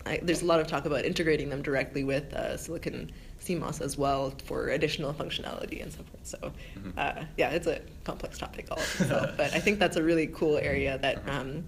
I, 0.05 0.19
there's 0.23 0.41
a 0.41 0.45
lot 0.45 0.59
of 0.59 0.67
talk 0.67 0.85
about 0.85 1.05
integrating 1.05 1.49
them 1.49 1.61
directly 1.61 2.03
with 2.03 2.33
uh, 2.33 2.57
silicon 2.57 3.11
CMOS 3.41 3.81
as 3.81 3.97
well 3.97 4.33
for 4.45 4.69
additional 4.69 5.13
functionality 5.13 5.81
and 5.81 5.91
so 5.91 6.03
forth. 6.03 6.19
So, 6.23 6.37
mm-hmm. 6.37 6.91
uh, 6.97 7.25
yeah, 7.37 7.49
it's 7.49 7.67
a 7.67 7.81
complex 8.03 8.37
topic 8.37 8.67
all 8.71 8.77
of 8.77 9.01
itself, 9.01 9.31
but 9.37 9.53
I 9.53 9.59
think 9.59 9.79
that's 9.79 9.97
a 9.97 10.03
really 10.03 10.27
cool 10.27 10.57
area 10.57 10.97
that 10.99 11.27
um, 11.27 11.65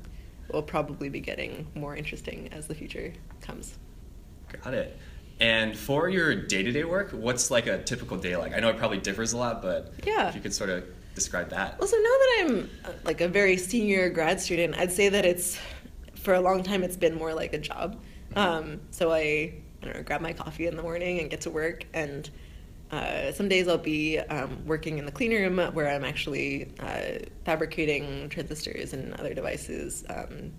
will 0.51 0.61
probably 0.61 1.09
be 1.09 1.19
getting 1.19 1.67
more 1.75 1.95
interesting 1.95 2.49
as 2.51 2.67
the 2.67 2.75
future 2.75 3.13
comes. 3.41 3.77
Got 4.63 4.73
it. 4.75 4.97
And 5.39 5.75
for 5.75 6.09
your 6.09 6.35
day-to-day 6.35 6.83
work, 6.83 7.11
what's 7.11 7.49
like 7.49 7.67
a 7.67 7.81
typical 7.81 8.17
day 8.17 8.37
like? 8.37 8.53
I 8.53 8.59
know 8.59 8.69
it 8.69 8.77
probably 8.77 8.99
differs 8.99 9.33
a 9.33 9.37
lot, 9.37 9.61
but 9.61 9.93
yeah. 10.05 10.29
if 10.29 10.35
you 10.35 10.41
could 10.41 10.53
sort 10.53 10.69
of 10.69 10.85
describe 11.15 11.49
that. 11.49 11.79
Well, 11.79 11.87
so 11.87 11.97
now 11.97 12.03
that 12.03 12.37
I'm 12.39 12.69
uh, 12.85 12.89
like 13.03 13.21
a 13.21 13.27
very 13.27 13.57
senior 13.57 14.09
grad 14.09 14.39
student, 14.39 14.77
I'd 14.77 14.91
say 14.91 15.09
that 15.09 15.25
it's 15.25 15.57
for 16.15 16.35
a 16.35 16.39
long 16.39 16.63
time 16.63 16.83
it's 16.83 16.95
been 16.95 17.15
more 17.15 17.33
like 17.33 17.53
a 17.53 17.57
job. 17.57 17.99
Um, 18.35 18.81
so 18.91 19.11
I, 19.11 19.53
I 19.83 19.85
don't 19.87 19.97
know, 19.97 20.03
grab 20.03 20.21
my 20.21 20.33
coffee 20.33 20.67
in 20.67 20.75
the 20.77 20.81
morning 20.81 21.19
and 21.19 21.29
get 21.29 21.41
to 21.41 21.49
work. 21.49 21.85
And 21.93 22.29
uh, 22.91 23.31
some 23.33 23.49
days 23.49 23.67
I'll 23.67 23.77
be 23.77 24.19
um, 24.19 24.65
working 24.65 24.97
in 24.97 25.05
the 25.05 25.11
clean 25.11 25.31
room 25.31 25.57
where 25.73 25.89
I'm 25.89 26.05
actually 26.05 26.71
uh, 26.79 27.25
fabricating 27.43 28.29
transistors 28.29 28.93
and 28.93 29.13
other 29.15 29.33
devices, 29.33 30.05
um, 30.09 30.51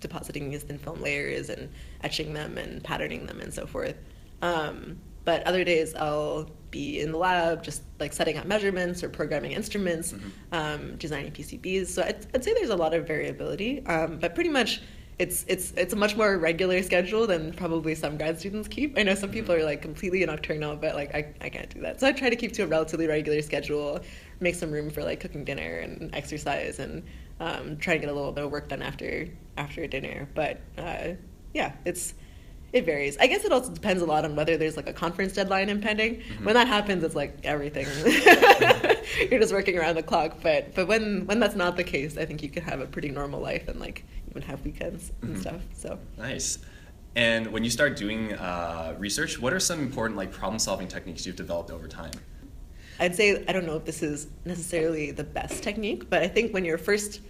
depositing 0.00 0.50
these 0.50 0.64
thin 0.64 0.78
film 0.78 1.00
layers 1.00 1.48
and 1.48 1.70
etching 2.02 2.32
them 2.34 2.58
and 2.58 2.82
patterning 2.82 3.26
them 3.26 3.40
and 3.40 3.54
so 3.54 3.66
forth. 3.66 3.96
Um, 4.40 4.98
but 5.24 5.46
other 5.46 5.62
days 5.62 5.94
I'll 5.94 6.50
be 6.72 7.00
in 7.00 7.12
the 7.12 7.18
lab 7.18 7.62
just 7.62 7.82
like 8.00 8.12
setting 8.12 8.36
up 8.36 8.46
measurements 8.46 9.04
or 9.04 9.08
programming 9.08 9.52
instruments, 9.52 10.12
mm-hmm. 10.12 10.28
Um, 10.50 10.96
designing 10.96 11.30
PCBs. 11.30 11.86
So 11.86 12.02
I'd, 12.02 12.26
I'd, 12.34 12.42
say 12.42 12.52
there's 12.54 12.70
a 12.70 12.76
lot 12.76 12.94
of 12.94 13.06
variability, 13.06 13.86
um, 13.86 14.18
but 14.18 14.34
pretty 14.34 14.50
much 14.50 14.82
it's 15.18 15.44
it's 15.46 15.72
it's 15.76 15.92
a 15.92 15.96
much 15.96 16.16
more 16.16 16.38
regular 16.38 16.82
schedule 16.82 17.26
than 17.26 17.52
probably 17.52 17.94
some 17.94 18.16
grad 18.16 18.38
students 18.38 18.68
keep. 18.68 18.98
I 18.98 19.02
know 19.02 19.14
some 19.14 19.30
people 19.30 19.54
are 19.54 19.64
like 19.64 19.82
completely 19.82 20.24
nocturnal, 20.24 20.76
but 20.76 20.94
like 20.94 21.14
I, 21.14 21.34
I 21.40 21.48
can't 21.48 21.68
do 21.68 21.80
that. 21.82 22.00
So 22.00 22.06
I 22.06 22.12
try 22.12 22.30
to 22.30 22.36
keep 22.36 22.52
to 22.52 22.62
a 22.62 22.66
relatively 22.66 23.06
regular 23.06 23.42
schedule, 23.42 24.00
make 24.40 24.54
some 24.54 24.70
room 24.70 24.90
for 24.90 25.04
like 25.04 25.20
cooking 25.20 25.44
dinner 25.44 25.78
and 25.78 26.14
exercise, 26.14 26.78
and 26.78 27.02
um, 27.40 27.76
try 27.76 27.94
to 27.94 28.00
get 28.00 28.08
a 28.08 28.12
little 28.12 28.32
bit 28.32 28.44
of 28.44 28.50
work 28.50 28.68
done 28.68 28.82
after 28.82 29.28
after 29.56 29.86
dinner. 29.86 30.28
But 30.34 30.60
uh, 30.78 31.10
yeah, 31.52 31.74
it's 31.84 32.14
it 32.72 32.86
varies. 32.86 33.18
I 33.18 33.26
guess 33.26 33.44
it 33.44 33.52
also 33.52 33.70
depends 33.70 34.02
a 34.02 34.06
lot 34.06 34.24
on 34.24 34.34
whether 34.34 34.56
there's 34.56 34.76
like 34.76 34.88
a 34.88 34.94
conference 34.94 35.34
deadline 35.34 35.68
impending. 35.68 36.16
Mm-hmm. 36.16 36.44
When 36.46 36.54
that 36.54 36.68
happens, 36.68 37.04
it's 37.04 37.14
like 37.14 37.36
everything. 37.44 37.86
You're 39.30 39.40
just 39.40 39.52
working 39.52 39.78
around 39.78 39.96
the 39.96 40.02
clock. 40.02 40.38
But 40.42 40.74
but 40.74 40.88
when 40.88 41.26
when 41.26 41.38
that's 41.38 41.54
not 41.54 41.76
the 41.76 41.84
case, 41.84 42.16
I 42.16 42.24
think 42.24 42.42
you 42.42 42.48
can 42.48 42.62
have 42.62 42.80
a 42.80 42.86
pretty 42.86 43.10
normal 43.10 43.40
life 43.40 43.68
and 43.68 43.78
like 43.78 44.04
even 44.32 44.42
have 44.42 44.64
weekends 44.64 45.12
and 45.20 45.32
mm-hmm. 45.32 45.40
stuff. 45.40 45.60
So 45.74 45.98
nice. 46.16 46.58
And 47.14 47.52
when 47.52 47.62
you 47.62 47.70
start 47.70 47.96
doing 47.96 48.32
uh, 48.32 48.94
research, 48.98 49.38
what 49.38 49.52
are 49.52 49.60
some 49.60 49.80
important 49.80 50.16
like 50.16 50.32
problem 50.32 50.58
solving 50.58 50.88
techniques 50.88 51.26
you've 51.26 51.36
developed 51.36 51.70
over 51.70 51.86
time? 51.86 52.12
I'd 52.98 53.14
say 53.14 53.44
I 53.46 53.52
don't 53.52 53.66
know 53.66 53.76
if 53.76 53.84
this 53.84 54.02
is 54.02 54.28
necessarily 54.44 55.10
the 55.10 55.24
best 55.24 55.62
technique, 55.62 56.08
but 56.08 56.22
I 56.22 56.28
think 56.28 56.54
when 56.54 56.64
you're 56.64 56.78
first 56.78 57.20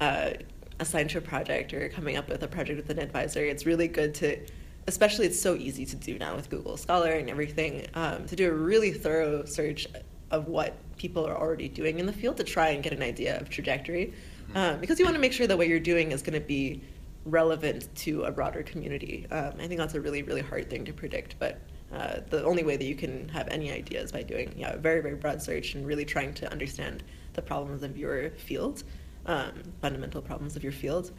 uh, 0.00 0.30
assigned 0.78 1.10
to 1.10 1.18
a 1.18 1.20
project 1.20 1.74
or 1.74 1.88
coming 1.88 2.16
up 2.16 2.28
with 2.28 2.42
a 2.42 2.48
project 2.48 2.76
with 2.76 2.90
an 2.90 3.02
advisor, 3.02 3.44
it's 3.44 3.66
really 3.66 3.88
good 3.88 4.14
to 4.16 4.38
especially 4.86 5.26
it's 5.26 5.40
so 5.40 5.54
easy 5.54 5.84
to 5.86 5.96
do 5.96 6.18
now 6.18 6.34
with 6.34 6.50
Google 6.50 6.76
Scholar 6.76 7.12
and 7.12 7.28
everything, 7.30 7.86
um, 7.94 8.26
to 8.26 8.34
do 8.34 8.50
a 8.50 8.52
really 8.52 8.92
thorough 8.92 9.44
search 9.44 9.86
of 10.30 10.48
what 10.48 10.74
people 10.96 11.26
are 11.26 11.36
already 11.36 11.68
doing 11.68 11.98
in 11.98 12.06
the 12.06 12.12
field 12.12 12.36
to 12.38 12.44
try 12.44 12.70
and 12.70 12.82
get 12.82 12.92
an 12.92 13.02
idea 13.02 13.38
of 13.40 13.50
trajectory. 13.50 14.12
Um, 14.54 14.80
because 14.80 14.98
you 14.98 15.04
want 15.04 15.14
to 15.14 15.20
make 15.20 15.32
sure 15.32 15.46
that 15.46 15.56
what 15.56 15.68
you're 15.68 15.80
doing 15.80 16.12
is 16.12 16.22
going 16.22 16.40
to 16.40 16.46
be 16.46 16.82
relevant 17.24 17.94
to 17.94 18.24
a 18.24 18.32
broader 18.32 18.62
community. 18.62 19.26
Um, 19.30 19.54
I 19.58 19.66
think 19.66 19.78
that's 19.78 19.94
a 19.94 20.00
really, 20.00 20.22
really 20.22 20.40
hard 20.40 20.70
thing 20.70 20.84
to 20.86 20.92
predict, 20.92 21.36
but 21.38 21.60
uh, 21.92 22.20
the 22.30 22.44
only 22.44 22.62
way 22.62 22.76
that 22.76 22.84
you 22.84 22.94
can 22.94 23.28
have 23.28 23.48
any 23.48 23.70
ideas 23.70 24.12
by 24.12 24.22
doing 24.22 24.52
yeah, 24.56 24.72
a 24.72 24.78
very, 24.78 25.00
very 25.00 25.16
broad 25.16 25.42
search 25.42 25.74
and 25.74 25.86
really 25.86 26.04
trying 26.04 26.32
to 26.34 26.50
understand 26.50 27.02
the 27.34 27.42
problems 27.42 27.82
of 27.82 27.96
your 27.96 28.30
field, 28.30 28.84
um, 29.26 29.52
fundamental 29.80 30.22
problems 30.22 30.56
of 30.56 30.62
your 30.62 30.72
field. 30.72 31.10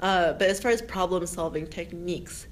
Uh, 0.00 0.32
but 0.32 0.48
as 0.48 0.60
far 0.60 0.70
as 0.70 0.80
problem 0.82 1.26
solving 1.26 1.66
techniques, 1.66 2.46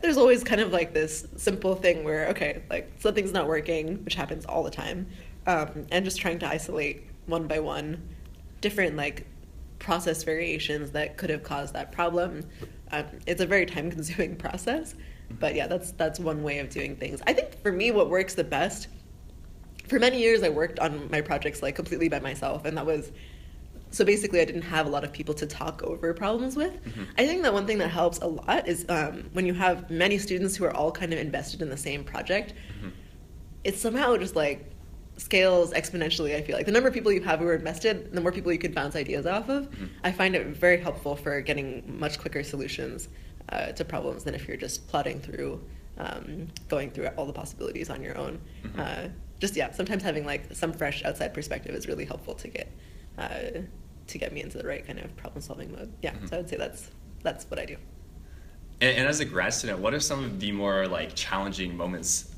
there's 0.00 0.16
always 0.16 0.44
kind 0.44 0.60
of 0.60 0.72
like 0.72 0.92
this 0.92 1.26
simple 1.36 1.74
thing 1.74 2.04
where 2.04 2.28
okay 2.28 2.62
like 2.68 2.92
something's 2.98 3.32
not 3.32 3.48
working 3.48 4.04
which 4.04 4.14
happens 4.14 4.44
all 4.44 4.62
the 4.62 4.70
time 4.70 5.06
um, 5.46 5.86
and 5.90 6.04
just 6.04 6.18
trying 6.18 6.38
to 6.38 6.46
isolate 6.46 7.04
one 7.24 7.46
by 7.46 7.58
one 7.58 8.06
different 8.60 8.96
like 8.96 9.26
process 9.84 10.22
variations 10.22 10.90
that 10.92 11.18
could 11.18 11.28
have 11.28 11.42
caused 11.42 11.74
that 11.74 11.92
problem 11.92 12.42
um, 12.90 13.04
it's 13.26 13.42
a 13.42 13.46
very 13.46 13.66
time 13.66 13.90
consuming 13.90 14.34
process 14.44 14.94
but 15.38 15.54
yeah 15.54 15.66
that's 15.66 15.92
that's 15.92 16.18
one 16.18 16.42
way 16.42 16.58
of 16.58 16.70
doing 16.70 16.96
things 16.96 17.20
i 17.26 17.34
think 17.34 17.60
for 17.62 17.70
me 17.70 17.90
what 17.90 18.08
works 18.08 18.32
the 18.32 18.42
best 18.42 18.88
for 19.86 19.98
many 19.98 20.18
years 20.18 20.42
i 20.42 20.48
worked 20.48 20.78
on 20.78 21.10
my 21.10 21.20
projects 21.20 21.62
like 21.62 21.74
completely 21.74 22.08
by 22.08 22.18
myself 22.18 22.64
and 22.64 22.78
that 22.78 22.86
was 22.86 23.12
so 23.90 24.06
basically 24.06 24.40
i 24.40 24.44
didn't 24.46 24.62
have 24.62 24.86
a 24.86 24.88
lot 24.88 25.04
of 25.04 25.12
people 25.12 25.34
to 25.34 25.46
talk 25.46 25.82
over 25.82 26.14
problems 26.14 26.56
with 26.56 26.72
mm-hmm. 26.82 27.04
i 27.18 27.26
think 27.26 27.42
that 27.42 27.52
one 27.52 27.66
thing 27.66 27.76
that 27.76 27.88
helps 27.88 28.18
a 28.20 28.26
lot 28.26 28.66
is 28.66 28.86
um, 28.88 29.28
when 29.34 29.44
you 29.44 29.52
have 29.52 29.90
many 29.90 30.16
students 30.16 30.56
who 30.56 30.64
are 30.64 30.74
all 30.74 30.90
kind 30.90 31.12
of 31.12 31.18
invested 31.18 31.60
in 31.60 31.68
the 31.68 31.76
same 31.76 32.02
project 32.02 32.54
mm-hmm. 32.78 32.88
it's 33.64 33.82
somehow 33.82 34.16
just 34.16 34.34
like 34.34 34.73
scales 35.16 35.72
exponentially 35.72 36.34
i 36.34 36.42
feel 36.42 36.56
like 36.56 36.66
the 36.66 36.72
number 36.72 36.88
of 36.88 36.94
people 36.94 37.12
you 37.12 37.22
have 37.22 37.38
who 37.38 37.46
are 37.46 37.54
invested 37.54 38.12
the 38.12 38.20
more 38.20 38.32
people 38.32 38.52
you 38.52 38.58
can 38.58 38.72
bounce 38.72 38.96
ideas 38.96 39.26
off 39.26 39.48
of 39.48 39.70
mm-hmm. 39.70 39.86
i 40.02 40.10
find 40.10 40.34
it 40.34 40.46
very 40.48 40.78
helpful 40.78 41.14
for 41.14 41.40
getting 41.40 41.82
much 41.98 42.18
quicker 42.18 42.42
solutions 42.42 43.08
uh, 43.50 43.66
to 43.72 43.84
problems 43.84 44.24
than 44.24 44.34
if 44.34 44.48
you're 44.48 44.56
just 44.56 44.88
plodding 44.88 45.20
through 45.20 45.62
um, 45.98 46.48
going 46.68 46.90
through 46.90 47.06
all 47.16 47.26
the 47.26 47.32
possibilities 47.32 47.90
on 47.90 48.02
your 48.02 48.16
own 48.18 48.40
mm-hmm. 48.64 48.80
uh, 48.80 49.08
just 49.40 49.54
yeah 49.54 49.70
sometimes 49.70 50.02
having 50.02 50.24
like 50.24 50.52
some 50.52 50.72
fresh 50.72 51.04
outside 51.04 51.32
perspective 51.32 51.74
is 51.74 51.86
really 51.86 52.04
helpful 52.04 52.34
to 52.34 52.48
get 52.48 52.72
uh, 53.18 53.60
to 54.06 54.18
get 54.18 54.32
me 54.32 54.42
into 54.42 54.58
the 54.58 54.66
right 54.66 54.86
kind 54.86 54.98
of 54.98 55.14
problem 55.16 55.40
solving 55.40 55.72
mode. 55.72 55.92
Yeah, 56.02 56.12
mm-hmm. 56.12 56.26
so 56.26 56.36
I 56.36 56.38
would 56.40 56.48
say 56.48 56.56
that's 56.56 56.90
that's 57.22 57.44
what 57.46 57.58
I 57.58 57.64
do. 57.64 57.76
And, 58.80 58.98
and, 58.98 59.08
as 59.08 59.20
a 59.20 59.24
grad 59.24 59.54
student, 59.54 59.78
what 59.78 59.94
are 59.94 60.00
some 60.00 60.24
of 60.24 60.40
the 60.40 60.52
more 60.52 60.86
like 60.86 61.14
challenging 61.14 61.76
moments? 61.76 62.33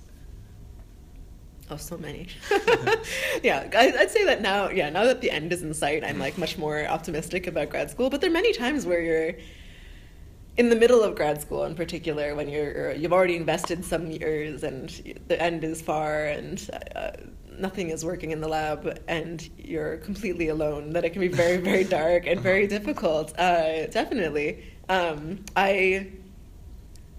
Oh, 1.68 1.76
so 1.76 1.98
many. 1.98 2.28
yeah, 3.42 3.68
I, 3.76 3.92
would 3.98 4.10
say 4.10 4.24
that 4.24 4.40
now. 4.40 4.70
Yeah, 4.70 4.88
now 4.90 5.04
that 5.04 5.20
the 5.20 5.30
end 5.30 5.52
is 5.52 5.62
in 5.62 5.74
sight, 5.74 6.04
I'm 6.04 6.18
like 6.18 6.38
much 6.38 6.56
more 6.58 6.86
optimistic 6.86 7.46
about 7.48 7.70
grad 7.70 7.90
school. 7.90 8.08
But 8.08 8.20
there 8.20 8.30
are 8.30 8.32
many 8.32 8.52
times 8.52 8.86
where 8.86 9.00
you're 9.00 9.34
in 10.56 10.70
the 10.70 10.76
middle 10.76 11.02
of 11.02 11.16
grad 11.16 11.40
school, 11.40 11.64
in 11.64 11.74
particular, 11.74 12.36
when 12.36 12.48
you're 12.48 12.92
you've 12.92 13.12
already 13.12 13.36
invested 13.36 13.84
some 13.84 14.10
years 14.10 14.62
and 14.62 14.90
the 15.26 15.40
end 15.40 15.64
is 15.64 15.82
far 15.82 16.26
and. 16.26 16.68
Uh, 16.94 17.12
nothing 17.58 17.88
is 17.88 18.04
working 18.04 18.32
in 18.32 18.40
the 18.42 18.48
lab 18.48 19.00
and 19.08 19.48
you're 19.56 19.96
completely 19.98 20.48
alone, 20.48 20.90
that 20.90 21.06
it 21.06 21.10
can 21.10 21.20
be 21.20 21.28
very, 21.28 21.56
very 21.56 21.84
dark 21.84 22.26
and 22.26 22.38
very 22.40 22.66
difficult. 22.66 23.32
Uh, 23.38 23.86
definitely. 23.86 24.62
Um, 24.90 25.44
I 25.56 26.08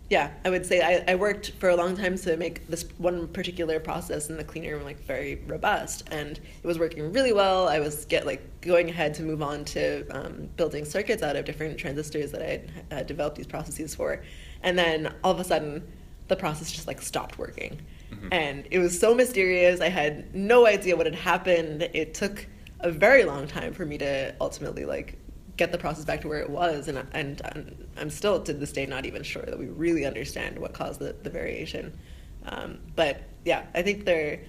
yeah, 0.10 0.32
I 0.46 0.50
would 0.50 0.66
say 0.66 0.82
I, 0.82 1.12
I 1.12 1.16
worked 1.16 1.52
for 1.60 1.68
a 1.68 1.76
long 1.76 1.98
time 1.98 2.18
to 2.20 2.38
make 2.38 2.66
this 2.68 2.86
one 2.98 3.28
particular 3.28 3.80
process 3.80 4.30
in 4.30 4.38
the 4.38 4.44
clean 4.44 4.66
room 4.66 4.84
like 4.84 5.04
very 5.04 5.36
robust, 5.48 6.08
and 6.12 6.38
it 6.38 6.66
was 6.66 6.80
working 6.80 7.12
really 7.12 7.34
well. 7.34 7.68
I 7.68 7.80
was 7.80 8.06
get 8.06 8.26
like 8.26 8.62
going 8.62 8.90
ahead 8.90 9.14
to 9.16 9.24
move 9.24 9.42
on 9.42 9.66
to 9.66 10.08
um, 10.10 10.50
building 10.56 10.86
circuits 10.86 11.24
out 11.24 11.36
of 11.36 11.44
different 11.44 11.78
transistors 11.78 12.32
that 12.32 12.42
I 12.42 12.46
had 12.46 12.72
uh, 12.92 13.04
developed 13.04 13.36
these 13.36 13.48
processes 13.48 13.96
for, 13.96 14.24
and 14.64 14.80
then 14.80 15.14
all 15.26 15.34
of 15.34 15.42
a 15.42 15.44
sudden, 15.44 15.86
the 16.30 16.38
process 16.38 16.72
just 16.72 16.88
like 16.88 17.02
stopped 17.02 17.38
working, 17.38 17.82
mm-hmm. 18.10 18.30
and 18.32 18.66
it 18.72 18.80
was 18.80 18.98
so 18.98 19.14
mysterious. 19.14 19.82
I 19.82 19.90
had 19.90 20.34
no 20.34 20.68
idea 20.68 20.96
what 20.96 21.06
had 21.06 21.16
happened. 21.16 21.82
It 21.94 22.14
took 22.14 22.48
a 22.80 22.92
very 22.92 23.26
long 23.26 23.46
time 23.46 23.74
for 23.74 23.86
me 23.86 23.98
to 23.98 24.34
ultimately 24.40 24.86
like 24.86 25.18
get 25.58 25.72
the 25.72 25.78
process 25.78 26.06
back 26.06 26.22
to 26.22 26.28
where 26.28 26.40
it 26.40 26.50
was 26.50 26.88
and, 26.88 27.06
and 27.14 27.88
i'm 27.98 28.10
still 28.10 28.42
to 28.42 28.54
this 28.54 28.72
day 28.72 28.86
not 28.86 29.06
even 29.06 29.24
sure 29.24 29.42
that 29.44 29.58
we 29.58 29.66
really 29.66 30.06
understand 30.06 30.58
what 30.58 30.74
caused 30.74 31.00
the, 31.00 31.16
the 31.24 31.30
variation. 31.30 31.98
Um, 32.46 32.80
but 32.96 33.24
yeah 33.44 33.64
i 33.76 33.82
think 33.82 34.06
there 34.06 34.40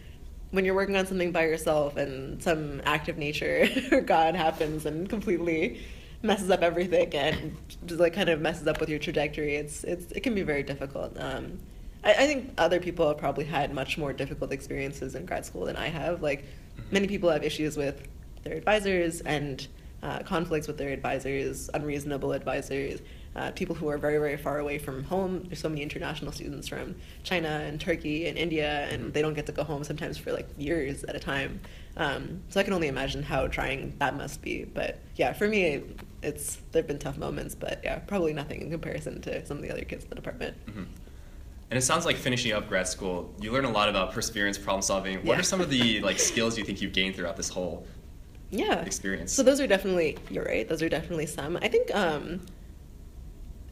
when 0.51 0.65
you're 0.65 0.75
working 0.75 0.97
on 0.97 1.07
something 1.07 1.33
by 1.33 1.45
yourself 1.45 1.97
and 1.97 2.43
some 2.43 2.81
act 2.85 3.09
of 3.09 3.19
nature 3.19 3.69
or 3.93 4.01
god 4.01 4.37
happens 4.37 4.87
and 4.87 5.09
completely 5.09 5.81
messes 6.23 6.51
up 6.51 6.63
everything 6.63 7.15
and 7.15 7.57
just 7.87 8.01
like 8.01 8.13
kind 8.13 8.29
of 8.29 8.41
messes 8.41 8.67
up 8.67 8.81
with 8.81 8.89
your 8.89 8.99
trajectory 8.99 9.57
it's 9.57 9.85
it's 9.85 10.11
it 10.13 10.21
can 10.21 10.35
be 10.35 10.43
very 10.43 10.63
difficult. 10.63 11.17
Um, 11.19 11.59
I, 12.05 12.11
I 12.11 12.27
think 12.27 12.53
other 12.59 12.81
people 12.81 13.07
have 13.09 13.19
probably 13.19 13.45
had 13.45 13.73
much 13.73 13.99
more 13.99 14.13
difficult 14.13 14.53
experiences 14.53 15.15
in 15.15 15.27
grad 15.27 15.47
school 15.47 15.65
than 15.65 15.77
i 15.77 15.89
have. 15.89 16.23
Like 16.23 16.45
many 16.91 17.07
people 17.07 17.31
have 17.31 17.45
issues 17.45 17.77
with 17.77 18.09
their 18.43 18.55
advisors 18.55 19.21
and 19.21 19.67
uh, 20.03 20.21
conflicts 20.21 20.67
with 20.67 20.79
their 20.79 20.91
advisors, 20.91 21.69
unreasonable 21.75 22.33
advisors, 22.33 23.01
uh, 23.37 23.51
people 23.53 23.75
who 23.75 23.89
are 23.89 23.99
very, 23.99 24.19
very 24.19 24.37
far 24.37 24.59
away 24.59 24.79
from 24.79 25.05
home. 25.05 25.45
There's 25.45 25.61
so 25.61 25.69
many 25.69 25.83
international 25.83 26.33
students 26.33 26.69
from 26.69 26.97
China 27.23 27.49
and 27.49 27.81
Turkey 27.81 28.27
and 28.27 28.37
India, 28.37 28.89
and 28.91 29.03
mm-hmm. 29.03 29.11
they 29.13 29.23
don't 29.23 29.35
get 29.35 29.47
to 29.47 29.53
go 29.53 29.63
home 29.63 29.85
sometimes 29.85 30.19
for 30.19 30.33
like 30.33 30.49
years 30.57 31.05
at 31.05 31.15
a 31.15 31.21
time. 31.21 31.61
Um, 31.97 32.43
so 32.49 32.61
I 32.61 32.63
can 32.63 32.73
only 32.73 32.89
imagine 32.89 33.23
how 33.23 33.47
trying 33.49 33.95
that 33.99 34.17
must 34.17 34.43
be. 34.43 34.65
But 34.65 34.99
yeah, 35.17 35.33
for 35.33 35.49
me, 35.49 35.83
it's 36.23 36.59
there've 36.73 36.87
been 36.87 36.99
tough 36.99 37.19
moments, 37.19 37.55
but 37.55 37.81
yeah, 37.85 37.99
probably 38.01 38.33
nothing 38.33 38.63
in 38.63 38.71
comparison 38.71 39.21
to 39.23 39.45
some 39.47 39.57
of 39.57 39.63
the 39.63 39.71
other 39.71 39.85
kids 39.85 40.05
in 40.05 40.11
the 40.11 40.17
department. 40.17 40.57
Mm-hmm. 40.67 40.85
And 41.71 41.77
it 41.77 41.83
sounds 41.83 42.07
like 42.07 42.17
finishing 42.17 42.53
up 42.53 42.67
grad 42.67 42.89
school, 42.89 43.35
you 43.41 43.53
learn 43.53 43.67
a 43.67 43.71
lot 43.71 43.91
about 43.91 44.13
perseverance, 44.13 44.57
problem 44.57 44.81
solving. 44.81 45.19
What 45.19 45.35
yeah. 45.35 45.41
are 45.41 45.43
some 45.43 45.61
of 45.61 45.69
the 45.69 46.01
like 46.03 46.19
skills 46.19 46.57
you 46.57 46.65
think 46.65 46.81
you've 46.81 46.95
gained 46.95 47.15
throughout 47.15 47.37
this 47.37 47.51
whole 47.51 47.87
yeah 48.51 48.81
experience. 48.81 49.33
So 49.33 49.43
those 49.43 49.61
are 49.61 49.67
definitely 49.67 50.19
you're 50.31 50.45
right. 50.45 50.69
Those 50.69 50.83
are 50.83 50.89
definitely 50.89 51.27
some. 51.27 51.57
I 51.61 51.69
think 51.69 51.95
um, 51.95 52.41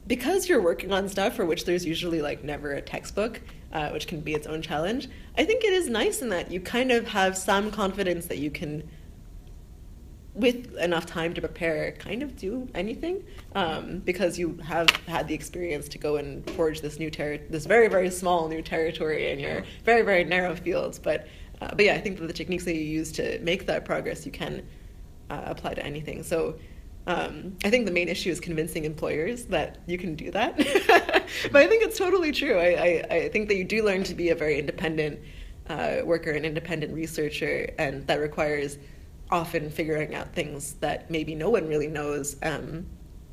because 0.06 0.48
you're 0.48 0.62
working 0.62 0.92
on 0.92 1.08
stuff 1.08 1.34
for 1.34 1.44
which 1.44 1.64
there's 1.64 1.84
usually 1.84 2.22
like 2.22 2.44
never 2.44 2.72
a 2.72 2.80
textbook, 2.80 3.40
uh, 3.72 3.90
which 3.90 4.06
can 4.06 4.20
be 4.20 4.34
its 4.34 4.46
own 4.46 4.62
challenge. 4.62 5.08
I 5.36 5.44
think 5.44 5.64
it 5.64 5.72
is 5.72 5.88
nice 5.88 6.22
in 6.22 6.28
that 6.28 6.50
you 6.50 6.60
kind 6.60 6.92
of 6.92 7.08
have 7.08 7.36
some 7.36 7.70
confidence 7.70 8.26
that 8.26 8.38
you 8.38 8.50
can. 8.50 8.88
With 10.34 10.76
enough 10.76 11.06
time 11.06 11.32
to 11.32 11.40
prepare, 11.40 11.92
kind 11.92 12.22
of 12.22 12.36
do 12.36 12.68
anything, 12.74 13.24
um, 13.54 14.00
because 14.00 14.38
you 14.38 14.58
have 14.62 14.90
had 15.06 15.28
the 15.28 15.34
experience 15.34 15.88
to 15.88 15.96
go 15.96 16.16
and 16.16 16.48
forge 16.50 16.82
this 16.82 16.98
new 16.98 17.10
ter- 17.10 17.38
this 17.48 17.64
very 17.64 17.88
very 17.88 18.10
small 18.10 18.46
new 18.46 18.60
territory 18.60 19.30
in 19.30 19.38
your 19.38 19.64
very 19.86 20.02
very 20.02 20.24
narrow 20.24 20.54
fields. 20.54 20.98
But 20.98 21.26
uh, 21.60 21.74
but 21.74 21.84
yeah, 21.84 21.94
I 21.94 22.00
think 22.00 22.18
that 22.18 22.26
the 22.26 22.32
techniques 22.32 22.64
that 22.64 22.74
you 22.74 22.82
use 22.82 23.12
to 23.12 23.38
make 23.40 23.66
that 23.66 23.84
progress, 23.84 24.26
you 24.26 24.32
can 24.32 24.66
uh, 25.30 25.42
apply 25.46 25.74
to 25.74 25.84
anything. 25.84 26.22
So 26.22 26.56
um, 27.06 27.56
I 27.64 27.70
think 27.70 27.86
the 27.86 27.92
main 27.92 28.08
issue 28.08 28.30
is 28.30 28.40
convincing 28.40 28.84
employers 28.84 29.46
that 29.46 29.78
you 29.86 29.96
can 29.96 30.16
do 30.16 30.30
that. 30.32 30.56
but 31.52 31.62
I 31.62 31.66
think 31.66 31.84
it's 31.84 31.96
totally 31.96 32.32
true. 32.32 32.58
I, 32.58 32.66
I, 32.66 33.14
I, 33.14 33.28
think 33.28 33.48
that 33.48 33.54
you 33.56 33.64
do 33.64 33.84
learn 33.84 34.02
to 34.04 34.14
be 34.14 34.30
a 34.30 34.34
very 34.34 34.58
independent 34.58 35.20
uh, 35.68 35.98
worker, 36.04 36.32
an 36.32 36.44
independent 36.44 36.92
researcher, 36.92 37.70
and 37.78 38.06
that 38.08 38.20
requires 38.20 38.78
often 39.30 39.70
figuring 39.70 40.14
out 40.14 40.32
things 40.34 40.74
that 40.74 41.10
maybe 41.10 41.34
no 41.34 41.48
one 41.48 41.68
really 41.68 41.88
knows, 41.88 42.36
um, 42.42 42.86